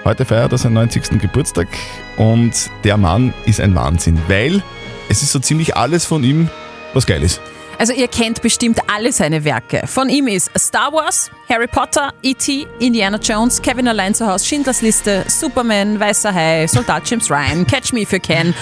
Heute 0.04 0.24
feiert 0.24 0.52
er 0.52 0.58
seinen 0.58 0.74
90. 0.74 1.20
Geburtstag 1.20 1.68
und 2.16 2.52
der 2.84 2.96
Mann 2.96 3.32
ist 3.44 3.60
ein 3.60 3.74
Wahnsinn, 3.74 4.20
weil 4.28 4.62
es 5.08 5.22
ist 5.22 5.32
so 5.32 5.38
ziemlich 5.38 5.76
alles 5.76 6.04
von 6.04 6.24
ihm, 6.24 6.50
was 6.92 7.06
geil 7.06 7.22
ist. 7.22 7.40
Also 7.78 7.92
ihr 7.92 8.08
kennt 8.08 8.42
bestimmt 8.42 8.78
alle 8.86 9.12
seine 9.12 9.44
Werke. 9.44 9.86
Von 9.86 10.08
ihm 10.08 10.28
ist 10.28 10.50
Star 10.56 10.92
Wars, 10.92 11.30
Harry 11.48 11.66
Potter, 11.66 12.12
E.T., 12.22 12.66
Indiana 12.78 13.18
Jones, 13.18 13.60
Kevin 13.60 13.88
allein 13.88 14.14
zu 14.14 14.26
Hause, 14.26 14.44
Schindlers 14.46 14.82
Liste, 14.82 15.24
Superman, 15.26 15.98
Weißer 15.98 16.32
Hai, 16.32 16.66
Soldat 16.66 17.08
James 17.08 17.30
Ryan, 17.30 17.66
Catch 17.66 17.92
Me 17.92 18.02
If 18.02 18.12
You 18.12 18.20
Can 18.20 18.54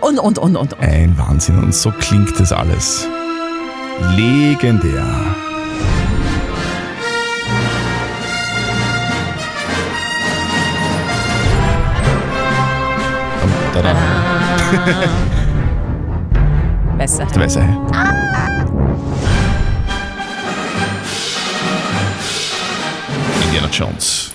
und, 0.00 0.18
und, 0.18 0.38
und, 0.38 0.56
und. 0.56 0.72
und. 0.72 0.80
Ein 0.80 1.16
Wahnsinn 1.16 1.58
und 1.58 1.74
so 1.74 1.92
klingt 1.92 2.40
das 2.40 2.52
alles. 2.52 3.06
Legendär. 4.16 5.36
Tada. 13.76 13.94
Weißer 16.96 17.26
Der 17.26 17.34
Hai. 17.34 17.40
weiße 17.44 17.62
Hai. 17.62 17.76
Indiana 23.44 23.68
Jones. 23.70 24.32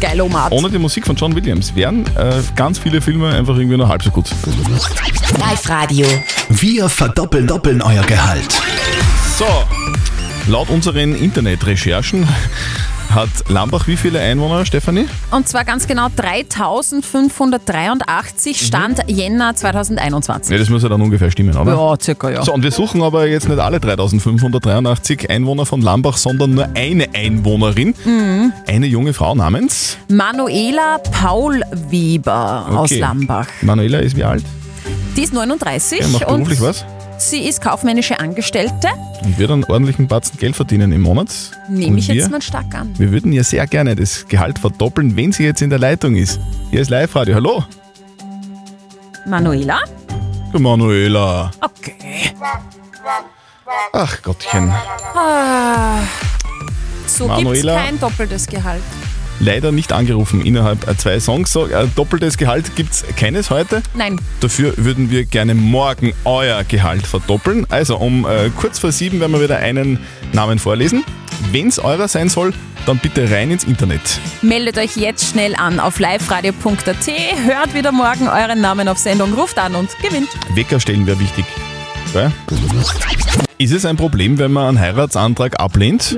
Geilomat. 0.00 0.52
Ohne 0.52 0.68
die 0.68 0.78
Musik 0.78 1.06
von 1.06 1.16
John 1.16 1.34
Williams 1.34 1.74
wären 1.74 2.04
äh, 2.16 2.42
ganz 2.56 2.78
viele 2.78 3.00
Filme 3.00 3.28
einfach 3.34 3.56
irgendwie 3.56 3.76
nur 3.76 3.88
halb 3.88 4.02
so 4.02 4.10
gut. 4.10 4.30
Live-Radio. 5.38 6.06
Wir 6.50 6.88
verdoppeln 6.88 7.46
doppeln 7.46 7.80
euer 7.80 8.02
Gehalt. 8.02 8.60
So, 9.38 9.46
laut 10.48 10.68
unseren 10.68 11.14
Internetrecherchen 11.14 12.28
hat 13.14 13.28
Lambach 13.48 13.86
wie 13.86 13.96
viele 13.96 14.20
Einwohner, 14.20 14.64
Stefanie? 14.66 15.06
Und 15.30 15.48
zwar 15.48 15.64
ganz 15.64 15.86
genau 15.86 16.08
3583 16.16 18.66
Stand 18.66 19.00
Jänner 19.08 19.54
2021. 19.54 20.52
Ja, 20.52 20.58
das 20.58 20.68
muss 20.70 20.82
ja 20.82 20.88
dann 20.88 21.02
ungefähr 21.02 21.30
stimmen, 21.30 21.56
oder? 21.56 21.74
Ja, 21.74 21.94
circa, 22.00 22.30
ja. 22.30 22.42
So, 22.42 22.52
und 22.52 22.62
wir 22.62 22.70
suchen 22.70 23.02
aber 23.02 23.26
jetzt 23.26 23.48
nicht 23.48 23.58
alle 23.58 23.80
3583 23.80 25.30
Einwohner 25.30 25.66
von 25.66 25.82
Lambach, 25.82 26.16
sondern 26.16 26.54
nur 26.54 26.68
eine 26.74 27.08
Einwohnerin. 27.14 27.94
Mhm. 28.04 28.52
Eine 28.66 28.86
junge 28.86 29.12
Frau 29.12 29.34
namens 29.34 29.96
Manuela 30.08 30.98
Paul 30.98 31.62
Weber 31.90 32.66
aus 32.68 32.90
Okay. 32.92 33.00
Lambach. 33.00 33.46
Manuela 33.62 33.98
ist 33.98 34.16
wie 34.16 34.24
alt? 34.24 34.44
Die 35.16 35.22
ist 35.22 35.32
39 35.32 36.00
Ja, 36.00 36.08
macht 36.08 36.24
und 36.26 36.34
beruflich 36.44 36.60
was? 36.60 36.84
Sie 37.30 37.46
ist 37.48 37.60
kaufmännische 37.60 38.18
Angestellte. 38.18 38.88
Und 39.22 39.38
wird 39.38 39.50
einen 39.50 39.64
ordentlichen 39.64 40.08
Batzen 40.08 40.38
Geld 40.38 40.56
verdienen 40.56 40.92
im 40.92 41.02
Monat. 41.02 41.28
Nehme 41.68 41.98
ich 41.98 42.08
wir, 42.08 42.16
jetzt 42.16 42.30
mal 42.30 42.42
stark 42.42 42.74
an. 42.74 42.92
Wir 42.98 43.10
würden 43.12 43.32
ihr 43.32 43.44
sehr 43.44 43.66
gerne 43.66 43.94
das 43.96 44.26
Gehalt 44.28 44.58
verdoppeln, 44.58 45.16
wenn 45.16 45.32
sie 45.32 45.44
jetzt 45.44 45.62
in 45.62 45.70
der 45.70 45.78
Leitung 45.78 46.16
ist. 46.16 46.40
Hier 46.70 46.80
ist 46.80 46.90
Live-Radio. 46.90 47.34
Hallo. 47.34 47.64
Manuela? 49.26 49.80
Du 50.52 50.58
Manuela. 50.58 51.50
Okay. 51.60 52.32
Ach 53.92 54.22
Gottchen. 54.22 54.72
Ah, 55.14 56.00
so 57.06 57.26
gibt's 57.26 57.42
Manuela. 57.44 57.76
kein 57.76 58.00
doppeltes 58.00 58.46
Gehalt. 58.46 58.82
Leider 59.42 59.72
nicht 59.72 59.92
angerufen 59.92 60.40
innerhalb 60.40 60.88
äh, 60.88 60.96
zwei 60.96 61.18
Songs. 61.18 61.52
So, 61.52 61.66
äh, 61.66 61.88
doppeltes 61.96 62.38
Gehalt 62.38 62.76
gibt's 62.76 63.04
keines 63.16 63.50
heute. 63.50 63.82
Nein. 63.92 64.20
Dafür 64.38 64.72
würden 64.76 65.10
wir 65.10 65.24
gerne 65.24 65.56
morgen 65.56 66.14
euer 66.24 66.62
Gehalt 66.62 67.08
verdoppeln. 67.08 67.66
Also 67.68 67.96
um 67.96 68.24
äh, 68.24 68.50
kurz 68.56 68.78
vor 68.78 68.92
sieben 68.92 69.18
werden 69.18 69.32
wir 69.32 69.42
wieder 69.42 69.56
einen 69.56 69.98
Namen 70.32 70.60
vorlesen. 70.60 71.02
Wenn's 71.50 71.80
eurer 71.80 72.06
sein 72.06 72.28
soll, 72.28 72.52
dann 72.86 72.98
bitte 72.98 73.28
rein 73.32 73.50
ins 73.50 73.64
Internet. 73.64 74.20
Meldet 74.42 74.78
euch 74.78 74.96
jetzt 74.96 75.32
schnell 75.32 75.56
an 75.56 75.80
auf 75.80 75.98
liveradio.at, 75.98 77.06
hört 77.44 77.74
wieder 77.74 77.90
morgen 77.90 78.28
euren 78.28 78.60
Namen 78.60 78.86
auf 78.86 78.98
Sendung, 78.98 79.32
ruft 79.32 79.58
an 79.58 79.74
und 79.74 79.90
gewinnt. 80.00 80.28
Wecker 80.54 80.78
stellen 80.78 81.04
wäre 81.04 81.18
wichtig. 81.18 81.46
Gell? 82.12 82.30
Ist 83.58 83.72
es 83.72 83.84
ein 83.84 83.96
Problem, 83.96 84.38
wenn 84.38 84.52
man 84.52 84.68
einen 84.68 84.80
Heiratsantrag 84.80 85.58
ablehnt? 85.58 86.16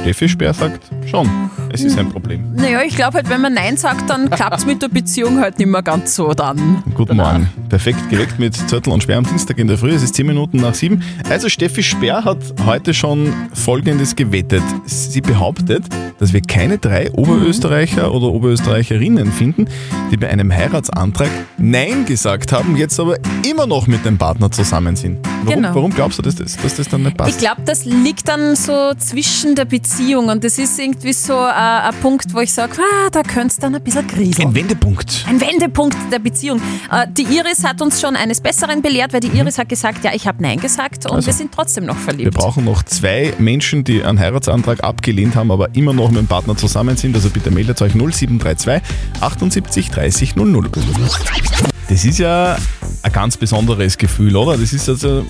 Steffi 0.00 0.28
Speer 0.28 0.54
sagt 0.54 0.80
schon. 1.10 1.28
Es 1.72 1.82
ist 1.82 1.98
ein 1.98 2.08
Problem. 2.08 2.54
Naja, 2.54 2.80
ich 2.86 2.94
glaube 2.94 3.14
halt, 3.14 3.28
wenn 3.28 3.40
man 3.40 3.52
Nein 3.54 3.76
sagt, 3.76 4.08
dann 4.08 4.30
klappt's 4.30 4.64
mit 4.64 4.80
der 4.80 4.88
Beziehung 4.88 5.40
halt 5.40 5.58
nicht 5.58 5.68
mehr 5.68 5.82
ganz 5.82 6.14
so 6.14 6.32
dann. 6.32 6.82
Guten 6.94 7.16
Morgen. 7.16 7.48
Perfekt 7.68 8.08
geweckt 8.08 8.38
mit 8.38 8.54
Zörtel 8.54 8.92
und 8.92 9.02
Sperr 9.02 9.18
am 9.18 9.26
Dienstag 9.26 9.58
in 9.58 9.66
der 9.66 9.76
Früh. 9.76 9.90
Es 9.90 10.02
ist 10.04 10.14
10 10.14 10.26
Minuten 10.26 10.58
nach 10.58 10.74
7. 10.74 11.02
Also 11.28 11.48
Steffi 11.48 11.82
Sperr 11.82 12.24
hat 12.24 12.38
heute 12.64 12.94
schon 12.94 13.32
Folgendes 13.52 14.14
gewettet. 14.14 14.62
Sie 14.86 15.20
behauptet, 15.20 15.84
dass 16.18 16.32
wir 16.32 16.40
keine 16.40 16.78
drei 16.78 17.10
Oberösterreicher 17.12 18.12
oder 18.14 18.26
Oberösterreicherinnen 18.28 19.32
finden, 19.32 19.66
die 20.12 20.16
bei 20.16 20.28
einem 20.28 20.52
Heiratsantrag 20.52 21.30
Nein 21.58 22.06
gesagt 22.06 22.52
haben, 22.52 22.76
jetzt 22.76 22.98
aber 23.00 23.16
immer 23.48 23.66
noch 23.66 23.86
mit 23.88 24.04
dem 24.04 24.18
Partner 24.18 24.50
zusammen 24.52 24.94
sind. 24.94 25.18
Warum, 25.42 25.62
Genau. 25.62 25.74
warum 25.74 25.90
glaubst 25.92 26.18
du, 26.18 26.22
dass 26.22 26.36
das, 26.36 26.56
dass 26.56 26.76
das 26.76 26.88
dann 26.88 27.02
nicht 27.02 27.16
passt? 27.16 27.30
Ich 27.32 27.38
glaube, 27.38 27.62
das 27.64 27.84
liegt 27.84 28.28
dann 28.28 28.54
so 28.56 28.92
zwischen 28.98 29.15
der 29.56 29.64
Beziehung 29.64 30.28
und 30.28 30.44
das 30.44 30.58
ist 30.58 30.78
irgendwie 30.78 31.12
so 31.14 31.32
äh, 31.32 31.50
ein 31.50 31.94
Punkt, 32.02 32.34
wo 32.34 32.40
ich 32.40 32.52
sage, 32.52 32.74
ah, 32.78 33.08
da 33.10 33.22
könnte 33.22 33.46
es 33.48 33.56
dann 33.56 33.74
ein 33.74 33.82
bisschen 33.82 34.06
kriseln. 34.06 34.48
ein 34.48 34.54
Wendepunkt. 34.54 35.24
Ein 35.26 35.40
Wendepunkt 35.40 35.96
der 36.12 36.18
Beziehung. 36.18 36.60
Äh, 36.92 37.06
die 37.10 37.22
Iris 37.22 37.64
hat 37.64 37.80
uns 37.80 37.98
schon 38.00 38.14
eines 38.14 38.40
Besseren 38.42 38.82
belehrt, 38.82 39.14
weil 39.14 39.20
die 39.20 39.28
Iris 39.28 39.56
hat 39.58 39.70
gesagt, 39.70 40.04
ja, 40.04 40.12
ich 40.12 40.26
habe 40.26 40.42
Nein 40.42 40.60
gesagt 40.60 41.06
und 41.06 41.12
Also, 41.16 41.26
wir 41.28 41.32
sind 41.32 41.50
trotzdem 41.52 41.86
noch 41.86 41.96
Wir 41.96 42.02
verliebt. 42.02 42.34
brauchen 42.34 42.64
noch 42.66 42.82
zwei 42.82 43.32
Menschen, 43.38 43.84
die 43.84 44.02
einen 44.04 44.18
Heiratsantrag 44.20 44.84
abgelehnt 44.84 45.34
haben, 45.34 45.50
aber 45.50 45.74
immer 45.74 45.94
noch 45.94 46.10
mit 46.10 46.18
dem 46.18 46.26
Partner 46.26 46.54
zusammen 46.56 46.96
sind. 46.98 47.14
Also 47.14 47.30
bitte 47.30 47.50
meldet 47.50 47.80
euch 47.80 47.94
0732 47.94 48.82
78 49.22 49.90
30 49.90 50.36
00. 50.36 50.70
Das 51.88 52.04
ist 52.04 52.18
ja 52.18 52.56
ein 53.02 53.12
ganz 53.12 53.36
besonderes 53.36 53.96
Gefühl, 53.96 54.36
oder? 54.36 54.58
Das 54.58 54.72
ist 54.72 54.88
also, 54.88 55.24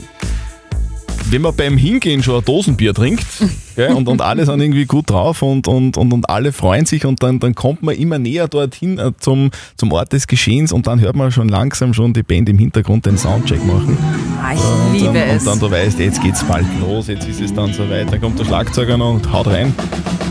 wenn 1.30 1.42
man 1.42 1.54
beim 1.54 1.76
Hingehen 1.76 2.22
schon 2.22 2.36
ein 2.36 2.44
Dosenbier 2.44 2.94
trinkt 2.94 3.26
gell, 3.76 3.92
und, 3.92 4.08
und 4.08 4.22
alle 4.22 4.46
sind 4.46 4.60
irgendwie 4.60 4.84
gut 4.84 5.10
drauf 5.10 5.42
und, 5.42 5.68
und, 5.68 5.96
und, 5.96 6.12
und 6.12 6.28
alle 6.28 6.52
freuen 6.52 6.86
sich 6.86 7.04
und 7.04 7.22
dann, 7.22 7.40
dann 7.40 7.54
kommt 7.54 7.82
man 7.82 7.94
immer 7.94 8.18
näher 8.18 8.48
dorthin 8.48 8.98
äh, 8.98 9.12
zum, 9.18 9.50
zum 9.76 9.92
Ort 9.92 10.12
des 10.12 10.26
Geschehens 10.26 10.72
und 10.72 10.86
dann 10.86 11.00
hört 11.00 11.16
man 11.16 11.32
schon 11.32 11.48
langsam 11.48 11.94
schon 11.94 12.12
die 12.12 12.22
Band 12.22 12.48
im 12.48 12.58
Hintergrund 12.58 13.06
den 13.06 13.18
Soundcheck 13.18 13.64
machen. 13.64 13.96
Ah, 14.42 14.52
ich 14.54 14.60
Und 14.60 14.92
liebe 14.92 15.18
dann, 15.18 15.28
es. 15.28 15.46
Und 15.46 15.52
dann 15.52 15.58
du 15.60 15.70
weißt, 15.70 15.98
jetzt 15.98 16.22
geht's 16.22 16.44
bald 16.44 16.66
los, 16.80 17.08
jetzt 17.08 17.28
ist 17.28 17.40
es 17.40 17.52
dann 17.52 17.72
soweit. 17.72 18.12
Dann 18.12 18.20
kommt 18.20 18.38
der 18.38 18.44
Schlagzeuger 18.44 18.96
noch 18.96 19.14
und 19.14 19.32
haut 19.32 19.46
rein. 19.48 19.74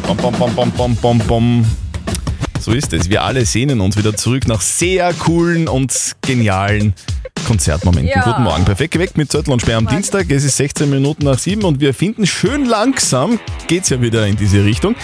Bam, 0.08 0.18
bam, 0.18 0.34
bam, 0.34 0.56
bam, 0.56 0.72
bam, 0.72 0.96
bam, 0.96 1.18
bam. 1.28 1.66
So 2.60 2.72
ist 2.72 2.94
es. 2.94 3.10
Wir 3.10 3.24
alle 3.24 3.46
sehnen 3.46 3.82
uns 3.82 3.98
wieder 3.98 4.16
zurück 4.16 4.48
nach 4.48 4.62
sehr 4.62 5.14
coolen 5.14 5.68
und 5.68 6.16
genialen 6.22 6.94
Konzertmomenten. 7.46 8.12
Ja. 8.14 8.24
Guten 8.24 8.44
Morgen. 8.44 8.66
Perfekt 8.66 8.92
geweckt 8.92 9.18
mit 9.18 9.32
Zettel 9.32 9.54
und 9.54 9.62
Sperr 9.62 9.78
am 9.78 9.88
Dienstag. 9.88 10.30
Es 10.30 10.44
ist 10.44 10.58
16 10.58 10.90
Minuten 10.90 11.24
nach 11.24 11.40
7 11.40 11.64
und 11.64 11.80
wir 11.80 11.94
finden 11.94 12.26
schön 12.26 12.66
langsam, 12.66 13.40
geht's 13.68 13.90
ja 13.90 14.02
wieder 14.02 14.28
in 14.28 14.36
diese 14.36 14.66
Richtung. 14.66 14.96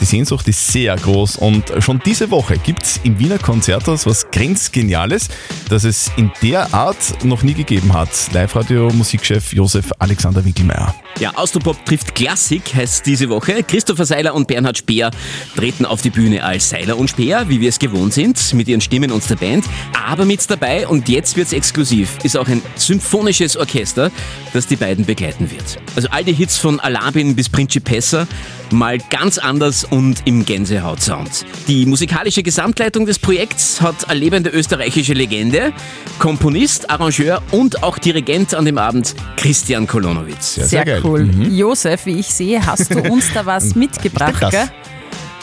Die 0.00 0.06
Sehnsucht 0.06 0.48
ist 0.48 0.66
sehr 0.68 0.96
groß 0.96 1.36
und 1.36 1.72
schon 1.78 2.00
diese 2.04 2.30
Woche 2.30 2.56
gibt's 2.58 2.98
im 3.04 3.18
Wiener 3.18 3.38
Konzerthaus 3.38 4.06
was 4.06 4.30
grenzgeniales, 4.30 5.28
das 5.68 5.84
es 5.84 6.10
in 6.16 6.32
der 6.42 6.72
Art 6.72 7.22
noch 7.22 7.42
nie 7.42 7.54
gegeben 7.54 7.92
hat. 7.92 8.08
Live-Radio-Musikchef 8.32 9.52
Josef 9.52 9.90
Alexander 9.98 10.44
Winkelmeier. 10.44 10.94
Ja, 11.18 11.32
Austropop 11.34 11.84
trifft 11.84 12.14
Klassik 12.14 12.74
heißt 12.74 13.04
diese 13.04 13.28
Woche. 13.28 13.62
Christopher 13.62 14.06
Seiler 14.06 14.34
und 14.34 14.46
Bernhard 14.46 14.78
Speer 14.78 15.10
treten 15.54 15.84
auf 15.84 16.00
die 16.00 16.08
Bühne 16.08 16.42
als 16.42 16.70
Seiler 16.70 16.96
und 16.96 17.10
Speer, 17.10 17.48
wie 17.48 17.60
wir 17.60 17.68
es 17.68 17.78
gewohnt 17.78 18.14
sind, 18.14 18.54
mit 18.54 18.68
ihren 18.68 18.80
Stimmen 18.80 19.10
und 19.10 19.28
der 19.28 19.36
Band. 19.36 19.66
Aber 20.06 20.24
mit 20.24 20.50
dabei, 20.50 20.88
und 20.88 21.10
jetzt 21.10 21.36
wird's 21.36 21.52
exklusiv, 21.52 21.89
ist 21.98 22.36
auch 22.36 22.48
ein 22.48 22.62
symphonisches 22.76 23.56
Orchester, 23.56 24.10
das 24.52 24.66
die 24.66 24.76
beiden 24.76 25.04
begleiten 25.04 25.50
wird. 25.50 25.78
Also 25.96 26.08
all 26.10 26.24
die 26.24 26.32
Hits 26.32 26.58
von 26.58 26.80
Alabin 26.80 27.36
bis 27.36 27.48
Principessa 27.48 28.26
mal 28.72 28.98
ganz 29.10 29.38
anders 29.38 29.84
und 29.84 30.22
im 30.26 30.44
Gänsehaut-Sound. 30.44 31.44
Die 31.66 31.86
musikalische 31.86 32.42
Gesamtleitung 32.42 33.06
des 33.06 33.18
Projekts 33.18 33.80
hat 33.80 34.08
eine 34.08 34.20
lebende 34.20 34.50
österreichische 34.50 35.12
Legende, 35.12 35.72
Komponist, 36.18 36.90
Arrangeur 36.90 37.42
und 37.50 37.82
auch 37.82 37.98
Dirigent 37.98 38.54
an 38.54 38.64
dem 38.64 38.78
Abend 38.78 39.14
Christian 39.36 39.86
Kolonowitz. 39.86 40.54
Sehr, 40.54 41.04
cool. 41.04 41.28
Josef, 41.50 42.06
wie 42.06 42.20
ich 42.20 42.28
sehe, 42.28 42.64
hast 42.64 42.94
du 42.94 43.00
uns 43.00 43.32
da 43.32 43.46
was 43.46 43.74
mitgebracht, 43.74 44.50
gell? 44.50 44.70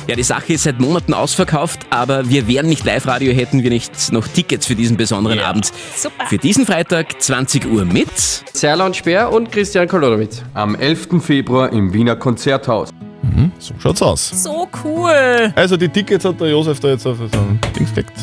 Ja, 0.07 0.15
die 0.15 0.23
Sache 0.23 0.53
ist 0.53 0.63
seit 0.63 0.79
Monaten 0.79 1.13
ausverkauft, 1.13 1.81
aber 1.89 2.29
wir 2.29 2.47
wären 2.47 2.67
nicht 2.67 2.85
Live-Radio, 2.85 3.33
hätten 3.33 3.63
wir 3.63 3.69
nicht 3.69 4.13
noch 4.13 4.25
Tickets 4.25 4.65
für 4.65 4.75
diesen 4.75 4.95
besonderen 4.95 5.39
Abend. 5.39 5.69
Super. 5.97 6.27
Für 6.27 6.37
diesen 6.37 6.65
Freitag 6.65 7.21
20 7.21 7.69
Uhr 7.69 7.83
mit 7.83 8.09
Serla 8.17 8.85
und 8.85 8.95
Speer 8.95 9.29
und 9.33 9.51
Christian 9.51 9.85
Kolonowitz. 9.85 10.43
Am 10.53 10.75
11. 10.75 11.21
Februar 11.21 11.73
im 11.73 11.91
Wiener 11.91 12.15
Konzerthaus. 12.15 12.89
So 13.59 13.73
schaut's 13.79 14.01
aus. 14.01 14.43
So 14.43 14.69
cool. 14.85 15.51
Also 15.55 15.75
die 15.75 15.89
Tickets 15.89 16.23
hat 16.23 16.39
der 16.39 16.51
Josef 16.51 16.79
da 16.79 16.87
jetzt 16.87 17.05
auf 17.05 17.17
so 17.17 17.39
ein 17.39 17.59
Dings 17.75 17.93
gelegt. 17.93 18.13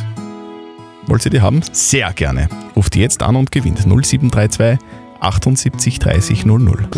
Wollt 1.07 1.25
ihr 1.27 1.31
die 1.31 1.41
haben? 1.43 1.61
Sehr 1.73 2.11
gerne. 2.15 2.49
Ruft 2.75 2.97
jetzt 2.97 3.23
an 3.23 3.37
und 3.37 3.53
gewinnt 3.53 3.81
0732 3.81 4.79
78 5.21 5.99
30 5.99 6.45
00. 6.45 6.89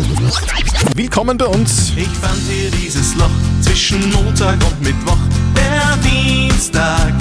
Willkommen 0.95 1.37
bei 1.37 1.45
uns. 1.45 1.91
Ich 1.95 2.07
fand 2.07 2.39
hier 2.49 2.69
dieses 2.71 3.15
Loch 3.15 3.29
zwischen 3.61 4.11
Montag 4.11 4.55
und 4.65 4.81
Mittwoch. 4.81 5.17
Der 5.55 5.97
Dienstag. 6.09 7.13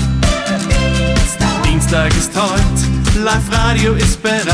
Dienstag 1.65 2.17
ist 2.17 2.33
heute. 2.35 3.21
Live 3.23 3.51
Radio 3.51 3.95
ist 3.95 4.23
bereit. 4.23 4.45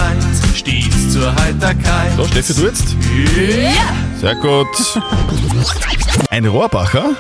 Stieß 0.55 1.13
zur 1.13 1.35
Heiterkeit. 1.35 2.13
So, 2.17 2.27
Steffi, 2.27 2.55
du 2.55 2.67
jetzt? 2.67 2.97
Ja. 3.57 3.95
Sehr 4.21 4.35
gut. 4.37 4.67
Ein 6.31 6.47
Rohrbacher 6.47 7.11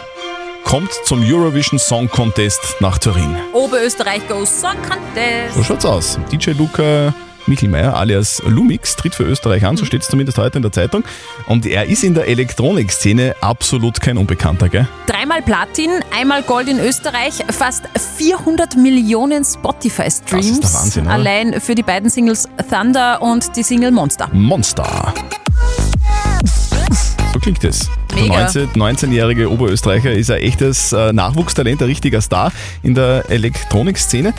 kommt 0.64 0.90
zum 1.04 1.22
Eurovision 1.22 1.78
Song 1.78 2.08
Contest 2.08 2.60
nach 2.80 2.98
Turin. 2.98 3.36
Oberösterreich 3.52 4.26
Goes 4.28 4.60
Song 4.60 4.76
Contest. 4.88 5.54
So 5.54 5.62
schaut's 5.64 5.84
aus. 5.84 6.18
DJ 6.30 6.50
Luca 6.52 7.12
Michelmeier 7.46 7.96
alias 7.96 8.42
Lumix 8.46 8.96
tritt 8.96 9.14
für 9.14 9.24
Österreich 9.24 9.64
an, 9.64 9.76
so 9.76 9.84
steht 9.84 10.02
es 10.02 10.08
zumindest 10.08 10.38
heute 10.38 10.58
in 10.58 10.62
der 10.62 10.72
Zeitung. 10.72 11.04
Und 11.46 11.66
er 11.66 11.86
ist 11.86 12.04
in 12.04 12.14
der 12.14 12.28
Elektronikszene 12.28 13.36
absolut 13.40 14.00
kein 14.00 14.16
Unbekannter, 14.16 14.68
gell? 14.68 14.88
Dreimal 15.06 15.42
Platin, 15.42 15.90
einmal 16.16 16.42
Gold 16.42 16.68
in 16.68 16.78
Österreich, 16.78 17.44
fast 17.50 17.84
400 18.16 18.76
Millionen 18.76 19.44
Spotify-Streams. 19.44 20.60
Das 20.60 20.70
ist 20.70 20.74
der 20.74 20.80
Wahnsinn, 20.80 21.06
oder? 21.06 21.14
Allein 21.14 21.60
für 21.60 21.74
die 21.74 21.82
beiden 21.82 22.10
Singles 22.10 22.48
Thunder 22.70 23.20
und 23.22 23.56
die 23.56 23.62
Single 23.62 23.90
Monster. 23.90 24.28
Monster. 24.32 25.14
So 27.32 27.38
klingt 27.38 27.64
es. 27.64 27.88
Der 28.14 28.22
Mega. 28.22 28.40
19 28.42 28.70
19-jährige 28.70 29.50
Oberösterreicher 29.50 30.12
ist 30.12 30.30
ein 30.30 30.38
echtes 30.42 30.92
äh, 30.92 31.12
Nachwuchstalent, 31.12 31.80
ein 31.80 31.86
richtiger 31.88 32.20
Star 32.20 32.52
in 32.82 32.94
der 32.94 33.24
Elektronikszene. 33.30 34.34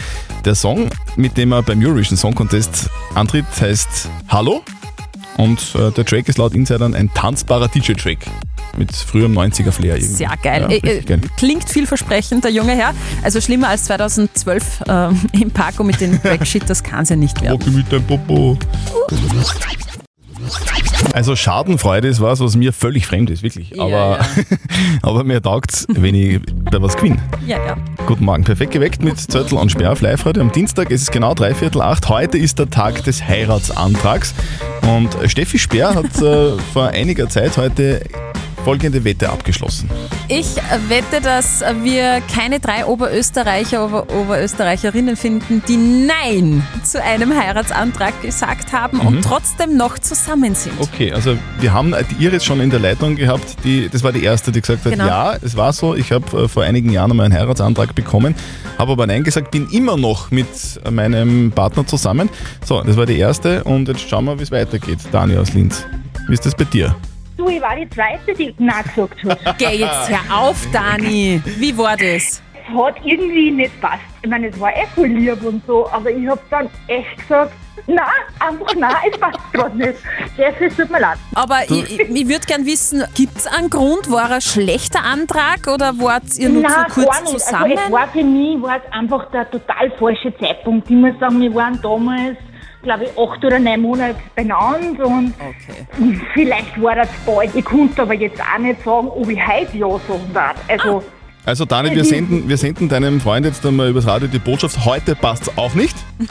Der 0.46 0.56
Song, 0.56 0.90
mit 1.16 1.38
dem 1.38 1.52
er 1.52 1.64
beim 1.64 1.84
Eurovision 1.84 2.18
Song 2.18 2.36
Contest 2.36 2.90
antritt, 3.16 3.46
heißt 3.60 4.10
Hallo. 4.30 4.62
Und 5.38 5.60
äh, 5.76 5.90
der 5.92 6.06
Track 6.06 6.30
ist 6.30 6.38
laut 6.38 6.54
Insidern 6.54 6.94
ein 6.94 7.12
tanzbarer 7.14 7.68
DJ-Track. 7.68 8.20
Mit 8.78 8.92
früherem 8.96 9.38
90er-Flair 9.38 9.96
irgendwie. 9.96 10.14
Sehr 10.14 10.32
geil. 10.42 10.62
Ja, 10.64 10.70
Äh, 10.70 10.98
äh, 10.98 11.02
geil. 11.02 11.22
klingt 11.38 11.68
vielversprechend, 11.70 12.44
der 12.44 12.52
junge 12.52 12.74
Herr. 12.76 12.94
Also 13.24 13.42
schlimmer 13.42 13.70
als 13.70 13.86
2012 13.86 14.84
ähm, 14.88 15.20
im 15.34 15.50
Parko 15.52 15.84
mit 15.84 16.00
den 16.02 16.20
Brexit, 16.20 16.64
das 16.70 16.84
kann 16.84 17.06
sie 17.06 17.16
nicht 17.16 17.42
werden. 17.42 17.54
Rocky 17.54 17.72
mit 17.72 17.92
dem 17.92 18.04
Popo. 18.04 18.58
Also 21.14 21.36
Schadenfreude 21.36 22.08
ist 22.08 22.22
was, 22.22 22.40
was 22.40 22.56
mir 22.56 22.74
völlig 22.74 23.06
fremd 23.06 23.30
ist, 23.30 23.44
wirklich. 23.44 23.72
Ja, 23.72 23.84
aber, 23.84 24.20
aber 25.02 25.24
mir 25.24 25.42
taugt 25.42 25.86
wenn 25.90 26.16
ich 26.16 26.40
bei 26.72 26.82
was 26.82 26.96
gewinne. 26.96 27.22
Ja, 27.46 27.58
ja. 27.66 27.78
Guten 28.06 28.26
Morgen, 28.26 28.44
perfekt 28.44 28.72
geweckt 28.72 29.04
mit 29.04 29.20
Zettel 29.20 29.58
und 29.58 29.72
Sperr 29.72 29.92
auf 29.92 30.02
live 30.02 30.26
heute. 30.26 30.42
Am 30.42 30.52
Dienstag 30.52 30.92
ist 30.92 31.02
es 31.02 31.12
genau 31.12 31.34
dreiviertel 31.34 31.82
acht. 31.82 32.10
Heute 32.10 32.38
ist 32.38 32.60
der 32.60 32.70
Tag 32.70 33.04
des 33.04 33.28
Heiratsantrags. 33.28 34.34
Und 34.96 35.16
Steffi 35.30 35.60
Sperr 35.60 35.96
hat 35.96 36.22
äh, 36.22 36.58
vor 36.74 36.88
einiger 36.88 37.30
Zeit 37.30 37.58
heute 37.58 38.02
folgende 38.64 39.04
Wette 39.04 39.30
abgeschlossen. 39.30 39.90
Ich 40.30 40.56
wette, 40.88 41.20
dass 41.22 41.62
wir 41.82 42.22
keine 42.34 42.60
drei 42.60 42.86
Oberösterreicher, 42.86 43.86
Ober 43.86 44.08
Oberösterreicherinnen 44.14 45.16
finden, 45.18 45.62
die 45.68 45.78
Nein 45.78 46.66
zu 46.84 47.02
einem 47.04 47.34
Heiratsantrag 47.38 48.22
gesagt 48.22 48.72
haben 48.74 48.98
Mhm. 48.98 49.08
und 49.08 49.22
trotzdem 49.24 49.76
noch 49.78 50.00
zusammen 50.00 50.56
sind. 50.56 50.74
Okay, 50.80 51.12
also 51.12 51.38
wir 51.60 51.74
haben 51.74 51.94
die 52.12 52.24
Iris 52.24 52.46
schon 52.46 52.62
in 52.62 52.70
der 52.70 52.80
Leitung 52.80 53.16
gehabt, 53.16 53.58
die, 53.64 53.90
das 53.90 54.04
war 54.04 54.12
die 54.12 54.24
erste, 54.24 54.52
die 54.52 54.62
gesagt 54.62 54.86
hat, 54.86 54.92
Genau. 54.94 55.08
ja, 55.08 55.36
es 55.42 55.58
war 55.58 55.74
so, 55.74 55.96
ich 55.96 56.12
habe 56.12 56.44
äh, 56.44 56.48
vor 56.48 56.64
einigen 56.64 56.90
Jahren 56.92 57.12
einmal 57.12 57.26
einen 57.26 57.36
Heiratsantrag 57.36 57.94
bekommen, 57.96 58.36
habe 58.78 58.92
aber 58.94 59.08
Nein 59.08 59.24
gesagt, 59.24 59.52
bin 59.52 59.68
immer 59.70 59.98
noch 59.98 60.32
mit 60.32 60.48
meinem 60.90 61.52
Partner 61.52 61.86
zusammen. 61.86 62.30
So, 62.66 62.82
das 62.82 62.96
war 62.98 63.06
die 63.06 63.18
erste 63.18 63.64
und 63.66 63.88
jetzt 63.88 64.08
schauen 64.10 64.26
wir, 64.26 64.40
wie 64.40 64.44
es 64.44 64.52
weitergeht. 64.52 65.00
Dani 65.12 65.38
aus 65.38 65.54
Linz, 65.54 65.86
wie 66.28 66.34
ist 66.34 66.46
das 66.46 66.56
bei 66.56 66.64
dir? 66.64 66.96
Du, 67.38 67.48
ich 67.50 67.62
war 67.62 67.76
die 67.76 67.90
Zweite, 67.90 68.34
die 68.34 68.54
Nein 68.60 68.84
gesagt 68.84 69.24
hat. 69.24 69.58
Geh 69.58 69.78
jetzt 69.78 70.10
hör 70.10 70.38
auf, 70.40 70.58
Dani. 70.72 71.42
Wie 71.58 71.76
war 71.78 71.98
das? 71.98 72.42
Es 72.54 72.76
hat 72.78 72.96
irgendwie 73.04 73.52
nicht 73.52 73.82
passt. 73.82 74.02
Ich 74.22 74.30
meine, 74.30 74.48
es 74.48 74.60
war 74.60 74.72
eh 74.76 74.86
voll 74.96 75.08
lieb 75.08 75.44
und 75.44 75.66
so, 75.66 75.90
aber 75.92 76.12
ich 76.12 76.28
hab 76.28 76.48
dann 76.50 76.70
echt 76.88 77.18
gesagt, 77.18 77.52
nein, 77.88 78.06
einfach 78.40 78.76
nein, 78.76 78.96
es 79.12 79.20
passt 79.20 79.40
gerade 79.52 79.78
nicht. 79.78 79.96
Das 80.38 80.76
tut 80.78 80.90
mir 80.92 81.00
leid. 81.00 81.18
Aber 81.34 81.64
ich, 81.64 82.00
ich, 82.00 82.10
ich 82.10 82.28
würde 82.30 82.46
gern 82.48 82.66
wissen, 82.66 83.04
gibt 83.16 83.36
es 83.38 83.48
einen 83.48 83.70
Grund? 83.70 84.10
War 84.12 84.32
ein 84.32 84.42
schlechter 84.42 85.04
Antrag 85.04 85.68
oder 85.68 86.00
wart 86.00 86.24
ihr 86.38 86.50
nur 86.50 86.62
Nein, 86.62 86.72
zu 86.88 87.02
kurz 87.02 87.08
gar 87.08 87.22
nicht. 87.24 87.40
zusammen? 87.42 87.64
Also 87.72 87.84
es 87.86 87.92
war 87.92 88.08
für 88.10 88.24
mich 88.24 88.62
war 88.62 88.78
es 88.78 88.92
einfach 88.94 89.32
der 89.32 89.50
total 89.52 89.92
falsche 90.00 90.38
Zeitpunkt. 90.38 90.90
Ich 90.90 90.96
muss 90.96 91.20
sagen, 91.20 91.42
wir 91.42 91.54
waren 91.56 91.82
damals, 91.82 92.38
glaube 92.84 93.06
ich, 93.06 93.18
acht 93.18 93.44
oder 93.44 93.60
neun 93.60 93.82
Monate 93.82 94.16
beieinander 94.36 95.06
und 95.08 95.34
vielleicht 96.34 96.82
war 96.82 96.96
das 96.96 97.10
bald. 97.26 97.56
Ich 97.56 97.66
konnte 97.66 98.04
aber 98.04 98.14
jetzt 98.14 98.42
auch 98.42 98.60
nicht 98.60 98.84
sagen, 98.84 99.08
ob 99.08 99.28
ich 99.30 99.48
heute 99.48 99.78
ja 99.78 99.88
sagen 99.90 100.32
darf. 100.34 100.56
Also, 100.68 101.04
Also 101.46 101.66
Dani, 101.66 101.94
wir 101.94 102.06
senden, 102.06 102.48
wir 102.48 102.58
senden 102.58 102.88
deinem 102.88 103.20
Freund 103.20 103.46
jetzt 103.46 103.66
einmal 103.66 103.90
übers 103.90 104.08
Radio 104.08 104.30
die 104.30 104.40
Botschaft, 104.40 104.86
heute 104.86 105.14
passt 105.14 105.58
auch 105.58 105.74
nicht. 105.74 105.94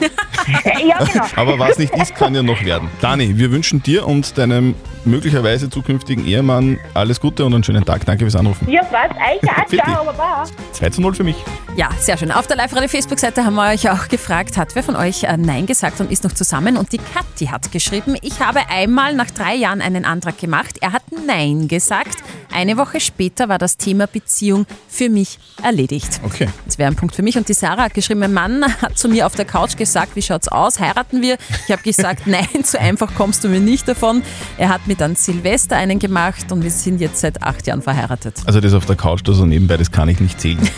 ja, 0.87 0.97
genau. 1.05 1.25
Aber 1.35 1.59
was 1.59 1.77
nicht 1.77 1.95
ist, 1.95 2.15
kann 2.15 2.33
ja 2.33 2.41
noch 2.41 2.65
werden. 2.65 2.89
Dani, 2.99 3.37
wir 3.37 3.51
wünschen 3.51 3.83
dir 3.83 4.07
und 4.07 4.35
deinem 4.39 4.73
möglicherweise 5.05 5.69
zukünftigen 5.69 6.25
Ehemann 6.25 6.79
alles 6.95 7.19
Gute 7.19 7.45
und 7.45 7.53
einen 7.53 7.63
schönen 7.63 7.85
Tag. 7.85 8.05
Danke 8.05 8.23
fürs 8.23 8.35
Anrufen. 8.35 8.67
Ja, 8.71 8.81
was? 8.89 9.11
Euch 9.11 9.49
auch. 9.51 9.67
Ciao, 9.85 10.01
aber 10.01 10.17
war. 10.17 10.47
2 10.71 10.89
zu 10.89 11.01
0 11.01 11.13
für 11.13 11.23
mich. 11.23 11.35
Ja, 11.75 11.89
sehr 11.99 12.17
schön. 12.17 12.31
Auf 12.31 12.47
der 12.47 12.55
Live-Radio-Facebook-Seite 12.57 13.45
haben 13.45 13.55
wir 13.55 13.71
euch 13.71 13.89
auch 13.89 14.07
gefragt, 14.07 14.57
hat 14.57 14.73
wer 14.75 14.83
von 14.83 14.95
euch 14.95 15.23
äh, 15.23 15.37
Nein 15.37 15.67
gesagt 15.67 15.99
und 15.99 16.11
ist 16.11 16.23
noch 16.23 16.31
zusammen? 16.31 16.77
Und 16.77 16.91
die 16.91 16.99
Kathi 16.99 17.47
hat 17.47 17.71
geschrieben, 17.71 18.15
ich 18.21 18.39
habe 18.39 18.61
einmal 18.69 19.13
nach 19.13 19.29
drei 19.29 19.55
Jahren 19.55 19.81
einen 19.81 20.05
Antrag 20.05 20.39
gemacht. 20.39 20.77
Er 20.81 20.93
hat 20.93 21.03
Nein 21.27 21.67
gesagt. 21.67 22.17
Eine 22.51 22.77
Woche 22.77 22.99
später 22.99 23.49
war 23.49 23.57
das 23.57 23.77
Thema 23.77 24.07
Beziehung 24.07 24.65
für 24.87 25.02
mich 25.09 25.39
erledigt. 25.63 26.19
Okay. 26.23 26.47
Das 26.65 26.77
wäre 26.77 26.89
ein 26.89 26.95
Punkt 26.95 27.15
für 27.15 27.21
mich. 27.23 27.37
Und 27.37 27.47
die 27.49 27.53
Sarah 27.53 27.83
hat 27.83 27.93
geschrieben, 27.93 28.19
mein 28.21 28.33
Mann 28.33 28.63
hat 28.81 28.97
zu 28.97 29.09
mir 29.09 29.25
auf 29.25 29.35
der 29.35 29.45
Couch 29.45 29.77
gesagt, 29.77 30.15
wie 30.15 30.21
schaut's 30.21 30.47
aus, 30.47 30.79
heiraten 30.79 31.21
wir? 31.21 31.37
Ich 31.67 31.71
habe 31.71 31.83
gesagt, 31.83 32.23
nein, 32.27 32.47
so 32.63 32.77
einfach 32.77 33.13
kommst 33.15 33.43
du 33.43 33.49
mir 33.49 33.59
nicht 33.59 33.87
davon. 33.87 34.21
Er 34.57 34.69
hat 34.69 34.87
mir 34.87 34.95
dann 34.95 35.15
Silvester 35.15 35.75
einen 35.77 35.99
gemacht 35.99 36.51
und 36.51 36.63
wir 36.63 36.71
sind 36.71 36.99
jetzt 37.01 37.19
seit 37.21 37.41
acht 37.43 37.67
Jahren 37.67 37.81
verheiratet. 37.81 38.35
Also 38.45 38.59
das 38.59 38.73
auf 38.73 38.85
der 38.85 38.95
Couch 38.95 39.21
da 39.23 39.33
so 39.33 39.45
nebenbei, 39.45 39.77
das 39.77 39.91
kann 39.91 40.09
ich 40.09 40.19
nicht 40.19 40.39
zählen. 40.39 40.59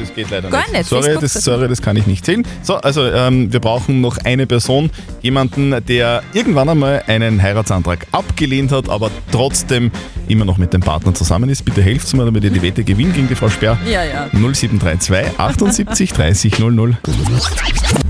Das, 0.00 0.08
ist, 0.08 0.10
das 0.10 0.14
geht 0.16 0.30
leider 0.30 0.48
Gar 0.48 0.70
nicht. 0.70 0.86
Sorry 0.88 1.02
Facebook- 1.02 1.20
das, 1.20 1.32
sorry, 1.34 1.68
das 1.68 1.82
kann 1.82 1.94
ich 1.96 2.06
nicht 2.06 2.24
zählen. 2.24 2.46
So, 2.62 2.76
also 2.76 3.04
ähm, 3.06 3.52
wir 3.52 3.60
brauchen 3.60 4.00
noch 4.00 4.16
eine 4.24 4.46
Person, 4.46 4.90
jemanden, 5.20 5.74
der 5.86 6.22
irgendwann 6.32 6.70
einmal 6.70 7.02
einen 7.06 7.42
Heiratsantrag 7.42 8.06
abgelehnt 8.12 8.72
hat, 8.72 8.88
aber 8.88 9.10
trotzdem 9.30 9.90
immer 10.26 10.44
noch 10.46 10.56
mit 10.56 10.72
dem 10.72 10.80
Partner 10.80 11.12
zusammen 11.14 11.50
ist. 11.50 11.64
Bitte 11.66 11.82
helft 11.82 12.12
mir, 12.14 12.24
damit 12.24 12.44
ihr 12.44 12.50
die 12.50 12.62
Wette 12.62 12.82
gewinnt 12.82 13.14
gegen 13.14 13.28
die 13.28 13.34
Frau 13.34 13.48
Sperr. 13.50 13.69
Ja, 13.86 14.04
ja. 14.04 14.26
0732 14.32 15.38
78 15.38 16.12
30 16.12 16.58
00. 16.58 16.96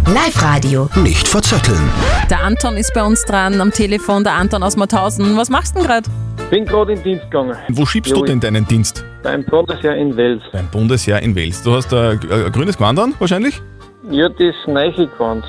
Live-Radio. 0.07 0.89
Nicht 0.97 1.29
verzetteln. 1.29 1.81
Der 2.29 2.43
Anton 2.43 2.77
ist 2.77 2.93
bei 2.95 3.03
uns 3.03 3.25
dran 3.25 3.61
am 3.61 3.71
Telefon, 3.71 4.25
der 4.25 4.35
Anton 4.35 4.63
aus 4.63 4.77
Mauthausen. 4.77 5.37
Was 5.37 5.51
machst 5.51 5.75
du 5.75 5.81
denn 5.81 5.89
gerade? 5.89 6.11
Bin 6.51 6.65
gerade 6.65 6.93
in 6.95 7.03
Dienst 7.03 7.25
gegangen. 7.25 7.57
Wo 7.69 7.87
schiebst 7.87 8.13
du 8.13 8.25
denn 8.25 8.41
deinen 8.41 8.67
Dienst? 8.67 9.05
Beim 9.23 9.45
Bundesheer 9.45 9.95
in 9.97 10.17
Wels. 10.17 10.43
Beim 10.53 10.67
Bundesheer 10.69 11.21
in 11.23 11.35
Wels. 11.35 11.63
Du 11.63 11.73
hast 11.75 11.93
ein, 11.95 12.19
ein 12.31 12.51
grünes 12.53 12.77
Gewand 12.77 12.99
an, 12.99 13.15
wahrscheinlich? 13.19 13.63
Ja, 14.11 14.29
das 14.29 14.55
neue 14.67 14.93
Gewand. 14.93 15.45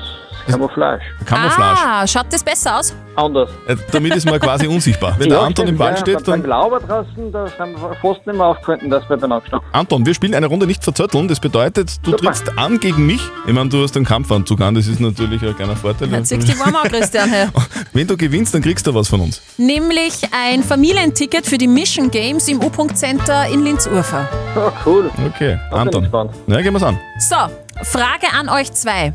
Camouflage. 0.46 1.02
Camouflage. 1.24 1.78
Ah, 1.84 2.06
schaut 2.06 2.26
das 2.30 2.42
besser 2.42 2.78
aus? 2.78 2.94
Anders. 3.14 3.50
Äh, 3.66 3.76
Damit 3.90 4.14
ist 4.16 4.24
man 4.24 4.40
quasi 4.40 4.66
unsichtbar. 4.66 5.14
Wenn 5.18 5.28
der 5.28 5.40
Anton 5.40 5.68
im 5.68 5.78
Wald 5.78 5.98
steht, 5.98 6.14
Beim 6.16 6.24
dann. 6.24 6.42
Glauber 6.42 6.80
draußen, 6.80 7.30
da 7.30 7.46
sind 7.46 7.80
wir 7.80 7.94
fast 8.00 8.26
nicht 8.26 8.36
mehr 8.36 8.46
aufgehalten, 8.46 8.88
dass 8.90 9.08
wir 9.08 9.16
beieinander 9.16 9.46
stehen. 9.46 9.60
Anton, 9.72 10.06
wir 10.06 10.14
spielen 10.14 10.34
eine 10.34 10.46
Runde 10.46 10.66
nicht 10.66 10.82
verzötteln. 10.82 11.28
Das 11.28 11.38
bedeutet, 11.38 12.04
du 12.06 12.12
trittst 12.12 12.56
an 12.56 12.80
gegen 12.80 13.06
mich. 13.06 13.20
Ich 13.46 13.52
meine, 13.52 13.68
du 13.68 13.82
hast 13.82 13.96
einen 13.96 14.06
Kampfanzug 14.06 14.60
an, 14.62 14.74
das 14.74 14.86
ist 14.86 15.00
natürlich 15.00 15.42
ein 15.42 15.54
kleiner 15.54 15.76
Vorteil. 15.76 16.08
Jetzt 16.10 16.30
siehst 16.30 16.48
du 16.48 16.58
warm 16.58 16.74
an, 16.76 16.88
Christian. 16.90 17.28
Hey. 17.28 17.48
Wenn 17.92 18.06
du 18.06 18.16
gewinnst, 18.16 18.54
dann 18.54 18.62
kriegst 18.62 18.86
du 18.86 18.94
was 18.94 19.08
von 19.08 19.20
uns. 19.20 19.42
Nämlich 19.58 20.14
ein 20.32 20.62
Familienticket 20.62 21.44
für 21.46 21.58
die 21.58 21.68
Mission 21.68 22.10
Games 22.10 22.48
im 22.48 22.62
U-Punkt 22.64 22.96
Center 22.96 23.46
in 23.46 23.62
Linz-Urfer. 23.64 24.26
Oh, 24.56 24.70
cool. 24.86 25.10
Okay, 25.34 25.58
Anton. 25.70 26.08
Ja, 26.46 26.60
gehen 26.62 26.72
wir's 26.72 26.82
an. 26.82 26.98
So, 27.18 27.36
Frage 27.82 28.26
an 28.38 28.48
euch 28.48 28.72
zwei. 28.72 29.12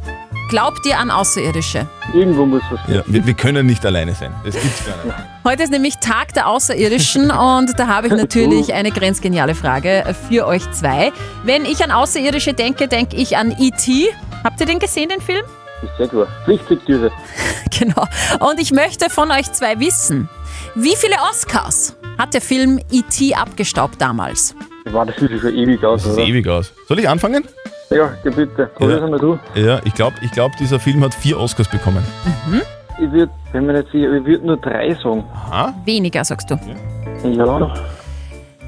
Glaubt 0.49 0.85
ihr 0.85 0.97
an 0.97 1.11
Außerirdische? 1.11 1.87
Irgendwo 2.13 2.45
muss 2.45 2.61
was 2.71 2.79
Ja, 2.87 3.03
wir, 3.05 3.25
wir 3.25 3.33
können 3.33 3.65
nicht 3.65 3.85
alleine 3.85 4.13
sein. 4.15 4.33
Das 4.45 4.55
gibt's 4.55 4.85
gar 4.85 5.03
nicht. 5.03 5.15
Heute 5.43 5.63
ist 5.63 5.71
nämlich 5.71 5.97
Tag 5.97 6.33
der 6.33 6.47
Außerirdischen 6.47 7.31
und 7.31 7.77
da 7.77 7.87
habe 7.87 8.07
ich 8.07 8.13
natürlich 8.13 8.73
eine 8.73 8.91
grenzgeniale 8.91 9.55
Frage 9.55 10.15
für 10.29 10.45
euch 10.47 10.69
zwei. 10.71 11.11
Wenn 11.43 11.65
ich 11.65 11.83
an 11.83 11.91
Außerirdische 11.91 12.53
denke, 12.53 12.87
denke 12.87 13.17
ich 13.17 13.35
an 13.35 13.51
E.T. 13.59 14.07
Habt 14.43 14.59
ihr 14.61 14.65
den 14.65 14.79
gesehen, 14.79 15.09
den 15.09 15.19
Film? 15.21 15.43
Ist 15.83 15.97
sehr 15.97 16.07
klar. 16.07 16.27
Pflichtlektüre. 16.45 17.11
Genau. 17.79 18.05
Und 18.39 18.59
ich 18.59 18.71
möchte 18.71 19.09
von 19.09 19.29
euch 19.29 19.51
zwei 19.51 19.79
wissen, 19.79 20.29
wie 20.73 20.95
viele 20.95 21.15
Oscars 21.29 21.95
hat 22.17 22.33
der 22.33 22.41
Film 22.41 22.79
E.T. 22.91 23.35
abgestaubt 23.35 24.01
damals? 24.01 24.55
War 24.85 25.05
das 25.05 25.17
ist 25.17 25.41
schon 25.41 25.53
ewig 25.53 25.83
aus, 25.83 26.03
Das 26.03 26.13
oder? 26.13 26.21
sieht 26.25 26.29
ewig 26.33 26.47
aus. 26.47 26.71
Soll 26.87 26.97
ich 26.99 27.07
anfangen? 27.09 27.43
Ja, 27.89 28.11
bitte. 28.23 28.69
Probier's 28.75 29.01
einmal 29.01 29.19
du. 29.19 29.39
Ja, 29.55 29.79
ich 29.85 29.93
glaube, 29.93 30.17
ich 30.21 30.31
glaub, 30.31 30.55
dieser 30.57 30.79
Film 30.79 31.03
hat 31.03 31.13
vier 31.13 31.39
Oscars 31.39 31.69
bekommen. 31.69 32.03
Ich 32.99 33.11
würde, 33.11 33.31
wenn 33.51 33.65
mir 33.65 33.73
nicht 33.73 33.91
sicher, 33.91 34.11
ich 34.13 34.25
würde 34.25 34.45
nur 34.45 34.57
drei 34.57 34.93
sagen. 34.95 35.23
Aha. 35.33 35.73
Weniger, 35.85 36.23
sagst 36.25 36.49
du. 36.51 36.59
Ja. 37.23 37.73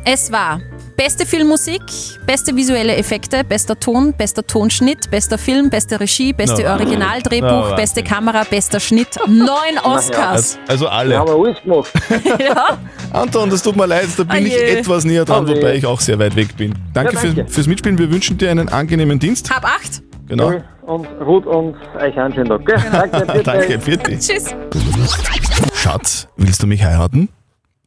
Es 0.05 0.32
war 0.32 0.60
beste 0.95 1.25
Filmmusik, 1.25 1.82
beste 2.25 2.55
visuelle 2.55 2.95
Effekte, 2.95 3.43
bester 3.43 3.79
Ton, 3.79 4.13
bester 4.13 4.45
Tonschnitt, 4.45 5.12
bester 5.12 5.38
Film, 5.38 5.69
beste 5.69 5.99
Regie, 5.99 6.34
beste 6.34 6.63
Na, 6.63 6.73
Originaldrehbuch, 6.75 7.69
na, 7.69 7.75
beste 7.75 8.01
Kamera, 8.03 8.43
bester 8.49 8.79
Schnitt. 8.79 9.17
Neun 9.27 9.77
Oscars. 9.84 10.58
Also 10.67 10.88
alle. 10.88 11.12
Wir 11.12 11.19
haben 11.19 11.29
alles 11.29 11.62
gemacht. 11.62 11.91
Ja. 12.39 12.77
Anton, 13.11 13.49
das 13.49 13.63
tut 13.63 13.75
mir 13.75 13.85
leid, 13.87 14.07
da 14.17 14.23
bin 14.23 14.43
Oh 14.43 14.45
ich 14.45 14.53
je. 14.53 14.59
etwas 14.77 15.03
näher 15.05 15.25
dran, 15.25 15.45
Oh 15.45 15.55
wobei 15.55 15.75
ich 15.75 15.85
auch 15.85 15.99
sehr 15.99 16.19
weit 16.19 16.35
weg 16.35 16.55
bin. 16.57 16.73
Danke, 16.93 17.13
Ja, 17.13 17.19
Fürs, 17.19 17.35
danke. 17.35 17.51
fürs 17.51 17.67
Mitspielen. 17.67 17.97
Wir 17.97 18.11
wünschen 18.11 18.37
dir 18.37 18.51
einen 18.51 18.69
angenehmen 18.69 19.17
Dienst. 19.19 19.49
Hab 19.49 19.65
acht. 19.65 20.01
Genau. 20.27 20.53
Und 20.83 21.07
Ruth 21.25 21.45
und 21.45 21.75
euch 21.99 22.17
einen 22.17 22.33
schönen 22.33 22.49
Tag. 22.49 22.65
Gell? 22.65 22.77
Danke, 22.91 23.19
bitte. 23.33 23.43
Danke, 23.43 23.79
Pfiat 23.79 24.07
dich. 24.07 24.19
Tschüss. 24.19 24.45
Schatz, 25.75 26.27
willst 26.37 26.61
du 26.61 26.67
mich 26.67 26.83
heiraten? 26.83 27.29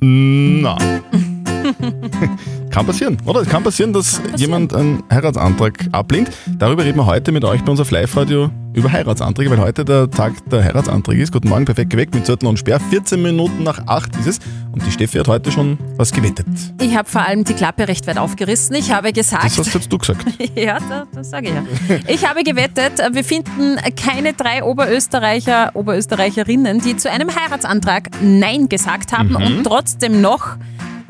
Na. 0.01 0.77
kann 2.73 2.87
passieren, 2.87 3.19
oder? 3.27 3.43
Es 3.43 3.49
kann 3.49 3.63
passieren, 3.63 3.93
dass 3.93 4.21
jemand 4.37 4.75
einen 4.75 5.03
Heiratsantrag 5.13 5.75
ablehnt. 5.93 6.31
Darüber 6.59 6.85
reden 6.85 6.97
wir 6.99 7.07
heute 7.07 7.31
mit 7.31 7.45
euch 7.45 7.63
bei 7.63 7.71
uns 7.71 7.79
auf 7.81 7.91
Live-Radio 7.91 8.51
über 8.73 8.91
Heiratsanträge, 8.91 9.51
weil 9.51 9.59
heute 9.61 9.85
der 9.85 10.11
Tag 10.11 10.33
der 10.51 10.65
Heiratsanträge 10.65 11.23
ist. 11.23 11.31
Guten 11.31 11.51
Morgen, 11.51 11.67
perfekt 11.67 11.91
geweckt 11.91 12.15
mit 12.15 12.25
Zettel 12.25 12.49
und 12.49 12.59
Sperr. 12.59 12.81
14 12.81 13.21
Minuten 13.21 13.63
nach 13.63 13.87
8 13.87 14.17
ist 14.17 14.27
es. 14.27 14.39
Und 14.73 14.85
die 14.87 14.91
Steffi 14.91 15.19
hat 15.19 15.29
heute 15.29 15.53
schon 15.53 15.77
was 15.99 16.11
gewettet. 16.13 16.47
Ich 16.81 16.97
habe 16.97 17.07
vor 17.09 17.21
allem 17.21 17.45
die 17.45 17.53
Klappe 17.53 17.87
recht 17.87 18.07
weit 18.07 18.17
aufgerissen. 18.17 18.75
Ich 18.75 18.91
habe 18.91 19.13
gesagt. 19.13 19.45
Das 19.45 19.59
hast 19.59 19.75
jetzt 19.75 19.93
du 19.93 19.99
gesagt. 19.99 20.25
Ja, 20.55 20.79
da, 20.89 21.05
das 21.15 21.29
sage 21.31 21.49
ich 21.49 21.55
ja. 21.55 21.97
Ich 22.07 22.27
habe 22.27 22.43
gewettet, 22.43 22.95
wir 23.13 23.25
finden 23.25 23.77
keine 24.03 24.33
drei 24.33 24.65
Oberösterreicher, 24.65 25.71
Oberösterreicherinnen, 25.75 26.79
die 26.81 26.97
zu 26.97 27.11
einem 27.11 27.29
Heiratsantrag 27.35 28.09
Nein 28.23 28.69
gesagt 28.71 29.13
haben 29.13 29.29
Mhm. 29.31 29.37
und 29.37 29.65
trotzdem 29.65 30.21
noch 30.23 30.57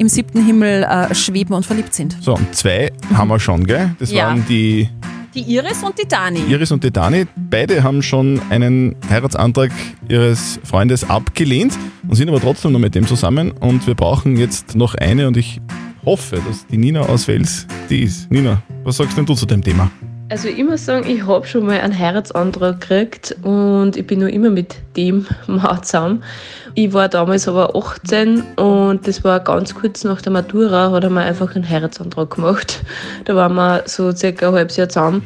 im 0.03 0.09
siebten 0.09 0.45
Himmel 0.45 0.83
äh, 0.83 1.15
schweben 1.15 1.55
und 1.55 1.65
verliebt 1.65 1.95
sind. 1.95 2.17
So, 2.21 2.35
und 2.35 2.55
zwei 2.55 2.91
haben 3.15 3.29
wir 3.29 3.39
schon, 3.39 3.65
gell? 3.65 3.95
Das 4.01 4.11
Ja. 4.11 4.27
waren 4.27 4.45
die 4.49 4.89
Die 5.33 5.43
Iris 5.55 5.83
und 5.83 5.97
die 5.99 6.07
Dani. 6.07 6.41
Iris 6.49 6.73
und 6.73 6.83
die 6.85 6.91
Dani. 6.91 7.25
Beide 7.37 7.83
haben 7.85 8.03
schon 8.03 8.41
einen 8.51 8.97
Heiratsantrag 9.09 9.71
ihres 10.09 10.59
Freundes 10.65 11.09
abgelehnt 11.09 11.79
und 12.07 12.17
sind 12.17 12.29
aber 12.29 12.41
trotzdem 12.41 12.73
noch 12.73 12.81
mit 12.81 12.95
dem 12.95 13.07
zusammen. 13.07 13.51
Und 13.53 13.87
wir 13.87 13.95
brauchen 13.95 14.37
jetzt 14.37 14.75
noch 14.75 14.95
eine 14.97 15.29
und 15.29 15.37
ich 15.39 15.61
hoffe, 16.05 16.37
dass 16.47 16.67
die 16.67 16.77
Nina 16.77 17.01
aus 17.03 17.29
Wels 17.29 17.67
die 17.89 18.03
ist. 18.03 18.31
Nina, 18.31 18.61
was 18.85 18.97
sagst 18.99 19.17
denn 19.17 19.25
du 19.25 19.35
zu 19.35 19.47
dem 19.47 19.63
Thema? 19.63 19.89
Also 20.33 20.49
ich 20.49 20.65
muss 20.65 20.87
sagen, 20.87 21.07
ich 21.07 21.27
habe 21.27 21.47
schon 21.47 21.67
mal 21.67 21.79
einen 21.79 21.99
Heiratsantrag 21.99 22.81
gekriegt 22.81 23.37
und 23.43 23.99
ich 23.99 24.07
bin 24.07 24.21
noch 24.21 24.29
immer 24.29 24.49
mit 24.49 24.77
dem 24.97 25.27
Mann 25.47 25.83
zusammen. 25.83 26.25
Ich 26.73 26.95
war 26.95 27.11
damals 27.11 27.47
aber 27.49 27.77
18 27.77 28.43
und 28.57 29.07
das 29.07 29.23
war 29.25 29.41
ganz 29.41 29.75
kurz 29.75 30.05
nach 30.05 30.23
der 30.23 30.33
Matura, 30.33 30.91
hat 30.91 31.05
er 31.05 31.11
mir 31.11 31.21
einfach 31.21 31.55
einen 31.55 31.69
Heiratsantrag 31.69 32.31
gemacht. 32.31 32.81
Da 33.27 33.37
waren 33.37 33.53
wir 33.57 33.83
so 33.85 34.11
circa 34.11 34.49
ein 34.49 34.55
halbes 34.55 34.79
Jahr 34.79 34.89
zusammen 34.89 35.23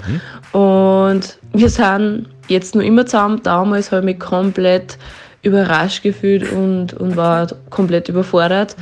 und 0.51 1.38
wir 1.53 1.71
sind 1.71 2.27
jetzt 2.49 2.75
noch 2.75 2.83
immer 2.83 3.07
zusammen. 3.07 3.40
Damals 3.45 3.92
habe 3.92 4.01
ich 4.01 4.16
mich 4.16 4.19
komplett 4.19 4.99
überrascht 5.42 6.03
gefühlt 6.03 6.51
und, 6.51 6.95
und 6.95 7.14
war 7.14 7.47
komplett 7.71 8.09
überfordert. 8.09 8.75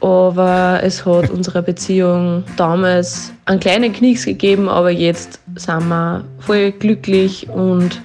Aber 0.00 0.80
es 0.82 1.04
hat 1.04 1.30
unserer 1.30 1.62
Beziehung 1.62 2.44
damals 2.56 3.32
einen 3.46 3.60
kleinen 3.60 3.92
Knicks 3.92 4.24
gegeben, 4.24 4.68
aber 4.68 4.90
jetzt 4.90 5.40
sind 5.56 5.88
wir 5.88 6.24
voll 6.38 6.72
glücklich 6.72 7.48
und 7.48 8.00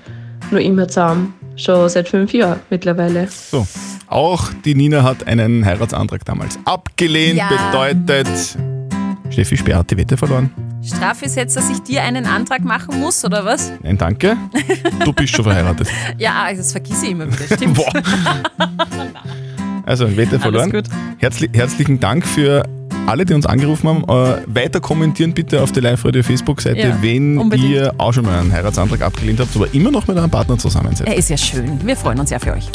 noch 0.52 0.60
immer 0.60 0.88
zusammen. 0.88 1.34
Schon 1.56 1.90
seit 1.90 2.10
fünf 2.10 2.34
Jahren 2.34 2.60
mittlerweile. 2.70 3.28
So. 3.30 3.68
Auch 4.08 4.50
die 4.66 4.74
Nina 4.76 5.04
hat 5.04 5.28
einen 5.28 5.66
Heiratsantrag 5.66 6.26
damals 6.26 6.58
abgelehnt. 6.66 7.38
Ja. 7.38 7.50
Bedeutet, 7.72 8.28
Steffi 9.30 9.56
Speer 9.58 9.78
hat 9.78 9.92
die 9.92 9.98
Wette 9.98 10.18
verloren. 10.18 10.50
Strafe 10.84 11.26
ist 11.26 11.36
jetzt, 11.36 11.56
dass 11.56 11.70
ich 11.70 11.80
dir 11.84 12.02
einen 12.04 12.26
Antrag 12.26 12.64
machen 12.64 13.00
muss, 13.00 13.24
oder 13.24 13.46
was? 13.46 13.72
Nein, 13.84 13.98
danke. 13.98 14.36
Du 15.06 15.14
bist 15.14 15.36
schon 15.36 15.44
verheiratet. 15.46 15.88
Ja, 16.18 16.52
das 16.54 16.72
vergesse 16.72 17.06
ich 17.06 17.12
immer 17.12 17.28
wieder, 17.28 17.56
stimmt. 17.56 17.80
Also, 19.86 20.16
Wette 20.18 20.32
Alles 20.32 20.42
verloren. 20.42 20.72
gut. 20.72 20.86
Herzli 21.20 21.50
herzlichen 21.54 22.00
Dank 22.00 22.26
für 22.26 22.64
alle, 23.08 23.26
die 23.26 23.34
uns 23.34 23.46
angerufen 23.46 23.88
haben. 23.90 24.04
Äh, 24.04 24.42
weiter 24.48 24.80
kommentieren 24.80 25.34
bitte 25.34 25.62
auf 25.62 25.72
der 25.72 25.84
Live-Radio-Facebook-Seite, 25.84 26.80
Ja, 26.80 26.98
wenn 27.02 27.38
unbedingt. 27.38 27.70
ihr 27.70 27.94
auch 27.98 28.14
schon 28.14 28.26
mal 28.26 28.40
einen 28.40 28.52
Heiratsantrag 28.54 29.02
abgelehnt 29.02 29.40
habt, 29.40 29.56
aber 29.56 29.74
immer 29.74 29.92
noch 29.92 30.08
mit 30.08 30.18
einem 30.18 30.30
Partner 30.30 30.58
zusammen 30.58 30.96
seid. 30.96 31.08
Er 31.08 31.16
ist 31.16 31.30
ja 31.30 31.38
schön. 31.38 31.80
Wir 31.86 31.96
freuen 31.96 32.20
uns 32.20 32.30
ja 32.30 32.40
für 32.40 32.54
euch. 32.54 32.66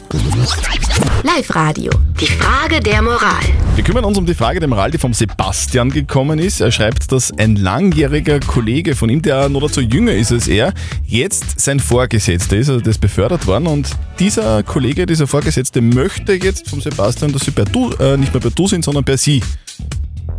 Live-Radio. 1.22 1.90
Die 2.20 2.26
Frage 2.26 2.80
der 2.80 3.02
Moral. 3.02 3.42
Wir 3.74 3.84
kümmern 3.84 4.04
uns 4.04 4.18
um 4.18 4.26
die 4.26 4.34
Frage 4.34 4.58
der 4.60 4.68
Moral, 4.68 4.90
die 4.90 4.98
vom 4.98 5.12
Sebastian 5.14 5.90
gekommen 5.90 6.38
ist. 6.38 6.60
Er 6.60 6.70
schreibt, 6.72 7.10
dass 7.12 7.36
ein 7.38 7.56
langjähriger 7.56 8.40
Kollege 8.40 8.94
von 8.94 9.08
ihm, 9.08 9.22
der 9.22 9.48
noch 9.48 9.60
dazu 9.60 9.80
jünger 9.80 10.12
ist 10.12 10.32
als 10.32 10.48
er, 10.48 10.72
jetzt 11.06 11.60
sein 11.60 11.80
Vorgesetzter 11.80 12.56
ist, 12.56 12.68
also 12.68 12.80
das 12.80 12.98
befördert 12.98 13.46
worden. 13.46 13.66
Und 13.66 13.90
dieser 14.18 14.62
Kollege, 14.62 15.06
dieser 15.06 15.26
Vorgesetzte 15.26 15.80
möchte 15.80 16.32
jetzt 16.34 16.68
vom 16.68 16.80
Sebastian, 16.80 17.32
dass 17.32 17.42
sie 17.42 17.50
per 17.50 17.64
du, 17.64 17.90
äh, 18.00 18.16
nicht 18.16 18.32
mehr 18.32 18.40
per 18.40 18.50
du 18.50 18.66
sind, 18.66 18.84
sondern 18.84 19.04
per 19.04 19.16
sie. 19.18 19.42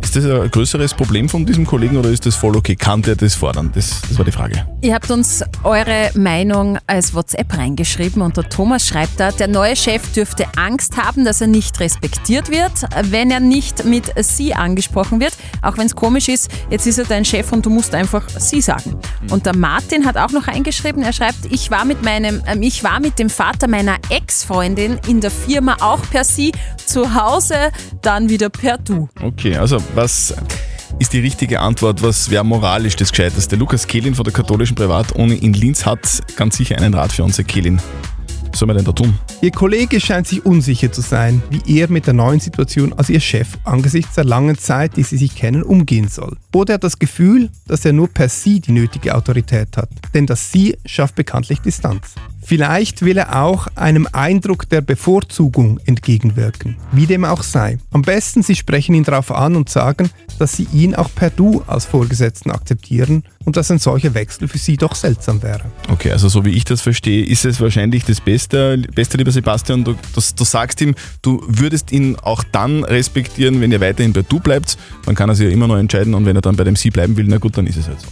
Ist 0.02 0.16
das 0.16 0.24
ein 0.24 0.50
größeres 0.50 0.94
Problem 0.94 1.28
von 1.28 1.44
diesem 1.44 1.66
Kollegen 1.66 1.96
oder 1.96 2.10
ist 2.10 2.24
das 2.24 2.34
voll 2.34 2.56
okay? 2.56 2.76
Kann 2.76 3.02
der 3.02 3.16
das 3.16 3.34
fordern? 3.34 3.70
Das, 3.74 4.00
das 4.08 4.16
war 4.16 4.24
die 4.24 4.32
Frage. 4.32 4.66
Ihr 4.80 4.94
habt 4.94 5.10
uns 5.10 5.42
eure 5.64 6.10
Meinung 6.14 6.78
als 6.86 7.14
WhatsApp 7.14 7.56
reingeschrieben 7.56 8.22
und 8.22 8.36
der 8.36 8.48
Thomas 8.48 8.86
schreibt 8.86 9.18
da, 9.18 9.32
der 9.32 9.48
neue 9.48 9.76
Chef 9.76 10.12
dürfte 10.12 10.46
Angst 10.56 10.96
haben, 10.96 11.24
dass 11.24 11.40
er 11.40 11.48
nicht 11.48 11.80
respektiert 11.80 12.50
wird, 12.50 12.72
wenn 13.10 13.30
er 13.30 13.40
nicht 13.40 13.84
mit 13.84 14.12
Sie 14.16 14.54
angesprochen 14.54 15.20
wird. 15.20 15.36
Auch 15.62 15.76
wenn 15.76 15.86
es 15.86 15.94
komisch 15.94 16.28
ist, 16.28 16.50
jetzt 16.70 16.86
ist 16.86 16.98
er 16.98 17.04
dein 17.04 17.24
Chef 17.24 17.52
und 17.52 17.66
du 17.66 17.70
musst 17.70 17.94
einfach 17.94 18.28
Sie 18.28 18.60
sagen. 18.60 18.96
Und 19.30 19.46
der 19.46 19.56
Martin 19.56 20.06
hat 20.06 20.16
auch 20.16 20.30
noch 20.30 20.48
eingeschrieben, 20.48 21.02
er 21.02 21.12
schreibt, 21.12 21.38
ich 21.50 21.70
war 21.70 21.84
mit 21.84 22.02
meinem, 22.02 22.42
ähm, 22.46 22.62
ich 22.62 22.84
war 22.84 23.00
mit 23.00 23.18
dem 23.18 23.30
Vater 23.30 23.68
meiner 23.68 23.96
Ex-Freundin 24.10 24.98
in 25.06 25.20
der 25.20 25.30
Firma 25.30 25.76
auch 25.80 26.00
per 26.10 26.24
Sie, 26.24 26.52
zu 26.86 27.14
Hause 27.14 27.54
dann 28.00 28.28
wieder 28.28 28.48
per 28.48 28.78
Du. 28.78 29.08
Okay, 29.20 29.56
also 29.56 29.78
was 29.94 30.34
ist 30.98 31.12
die 31.12 31.20
richtige 31.20 31.60
Antwort? 31.60 32.02
Was 32.02 32.30
wäre 32.30 32.44
moralisch 32.44 32.96
das 32.96 33.10
Gescheiteste? 33.10 33.56
Lukas 33.56 33.86
Kehlin 33.86 34.14
von 34.14 34.24
der 34.24 34.32
katholischen 34.32 34.74
Privatuni 34.74 35.34
in 35.34 35.52
Linz 35.52 35.86
hat 35.86 36.22
ganz 36.36 36.56
sicher 36.56 36.76
einen 36.76 36.94
Rat 36.94 37.12
für 37.12 37.24
uns, 37.24 37.38
Herr 37.38 37.44
Kehlin. 37.44 37.80
Was 38.50 38.60
soll 38.60 38.66
man 38.66 38.76
denn 38.76 38.86
da 38.86 38.92
tun? 38.92 39.18
Ihr 39.42 39.50
Kollege 39.50 40.00
scheint 40.00 40.26
sich 40.26 40.44
unsicher 40.44 40.90
zu 40.90 41.00
sein, 41.00 41.42
wie 41.50 41.78
er 41.78 41.88
mit 41.88 42.06
der 42.06 42.14
neuen 42.14 42.40
Situation 42.40 42.92
als 42.94 43.10
ihr 43.10 43.20
Chef 43.20 43.58
angesichts 43.64 44.14
der 44.14 44.24
langen 44.24 44.58
Zeit, 44.58 44.96
die 44.96 45.02
sie 45.02 45.18
sich 45.18 45.34
kennen, 45.34 45.62
umgehen 45.62 46.08
soll. 46.08 46.36
Oder 46.54 46.72
er 46.72 46.74
hat 46.74 46.84
das 46.84 46.98
Gefühl, 46.98 47.50
dass 47.66 47.84
er 47.84 47.92
nur 47.92 48.08
per 48.08 48.28
Sie 48.28 48.60
die 48.60 48.72
nötige 48.72 49.14
Autorität 49.14 49.76
hat, 49.76 49.90
denn 50.14 50.26
das 50.26 50.50
Sie 50.50 50.76
schafft 50.86 51.14
bekanntlich 51.14 51.60
Distanz. 51.60 52.14
Vielleicht 52.48 53.02
will 53.02 53.18
er 53.18 53.42
auch 53.42 53.66
einem 53.74 54.08
Eindruck 54.10 54.70
der 54.70 54.80
Bevorzugung 54.80 55.80
entgegenwirken, 55.84 56.76
wie 56.92 57.04
dem 57.04 57.26
auch 57.26 57.42
sei. 57.42 57.76
Am 57.90 58.00
besten, 58.00 58.42
Sie 58.42 58.54
sprechen 58.56 58.94
ihn 58.94 59.04
darauf 59.04 59.30
an 59.32 59.54
und 59.54 59.68
sagen, 59.68 60.08
dass 60.38 60.54
Sie 60.54 60.66
ihn 60.72 60.94
auch 60.94 61.10
per 61.14 61.28
Du 61.28 61.62
als 61.66 61.84
Vorgesetzten 61.84 62.50
akzeptieren 62.50 63.24
und 63.44 63.58
dass 63.58 63.70
ein 63.70 63.78
solcher 63.78 64.14
Wechsel 64.14 64.48
für 64.48 64.56
Sie 64.56 64.78
doch 64.78 64.94
seltsam 64.94 65.42
wäre. 65.42 65.60
Okay, 65.90 66.10
also 66.10 66.30
so 66.30 66.42
wie 66.46 66.52
ich 66.52 66.64
das 66.64 66.80
verstehe, 66.80 67.26
ist 67.26 67.44
es 67.44 67.60
wahrscheinlich 67.60 68.06
das 68.06 68.22
Beste, 68.22 68.78
Beste 68.94 69.18
lieber 69.18 69.30
Sebastian, 69.30 69.84
du, 69.84 69.92
du, 69.92 70.20
du 70.34 70.44
sagst 70.44 70.80
ihm, 70.80 70.94
du 71.20 71.44
würdest 71.46 71.92
ihn 71.92 72.16
auch 72.16 72.42
dann 72.44 72.82
respektieren, 72.82 73.60
wenn 73.60 73.72
ihr 73.72 73.82
weiterhin 73.82 74.14
bei 74.14 74.22
Du 74.22 74.40
bleibt. 74.40 74.78
Dann 75.04 75.14
kann 75.14 75.28
er 75.28 75.34
sich 75.34 75.48
ja 75.48 75.52
immer 75.52 75.68
noch 75.68 75.76
entscheiden 75.76 76.14
und 76.14 76.24
wenn 76.24 76.34
er 76.34 76.40
dann 76.40 76.56
bei 76.56 76.64
dem 76.64 76.76
Sie 76.76 76.88
bleiben 76.88 77.14
will, 77.18 77.26
na 77.28 77.36
gut, 77.36 77.58
dann 77.58 77.66
ist 77.66 77.76
es 77.76 77.88
halt 77.88 78.00
so. 78.00 78.08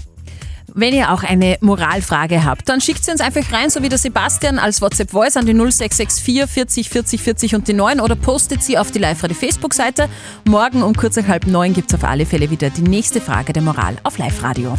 Wenn 0.78 0.92
ihr 0.92 1.10
auch 1.10 1.22
eine 1.22 1.56
Moralfrage 1.62 2.44
habt, 2.44 2.68
dann 2.68 2.82
schickt 2.82 3.02
sie 3.02 3.10
uns 3.10 3.22
einfach 3.22 3.50
rein, 3.50 3.70
so 3.70 3.82
wie 3.82 3.88
der 3.88 3.96
Sebastian 3.96 4.58
als 4.58 4.82
WhatsApp 4.82 5.10
Voice 5.10 5.38
an 5.38 5.46
die 5.46 5.54
0664 5.54 6.46
40 6.46 6.90
40 6.90 7.22
40 7.22 7.54
und 7.54 7.66
die 7.66 7.72
9 7.72 7.98
oder 7.98 8.14
postet 8.14 8.62
sie 8.62 8.76
auf 8.76 8.90
die 8.90 8.98
Live-Radio 8.98 9.34
Facebook-Seite. 9.34 10.10
Morgen 10.44 10.82
um 10.82 10.94
kurz 10.94 11.16
nach 11.16 11.28
halb 11.28 11.46
neun 11.46 11.72
gibt 11.72 11.90
es 11.90 11.94
auf 11.94 12.04
alle 12.04 12.26
Fälle 12.26 12.50
wieder 12.50 12.68
die 12.68 12.82
nächste 12.82 13.22
Frage 13.22 13.54
der 13.54 13.62
Moral 13.62 13.96
auf 14.02 14.18
Live-Radio. 14.18 14.76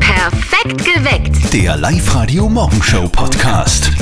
Perfekt 0.00 0.84
geweckt. 0.84 1.54
Der 1.54 1.76
Live-Radio 1.76 2.48
Morgenshow 2.48 3.08
Podcast. 3.08 3.92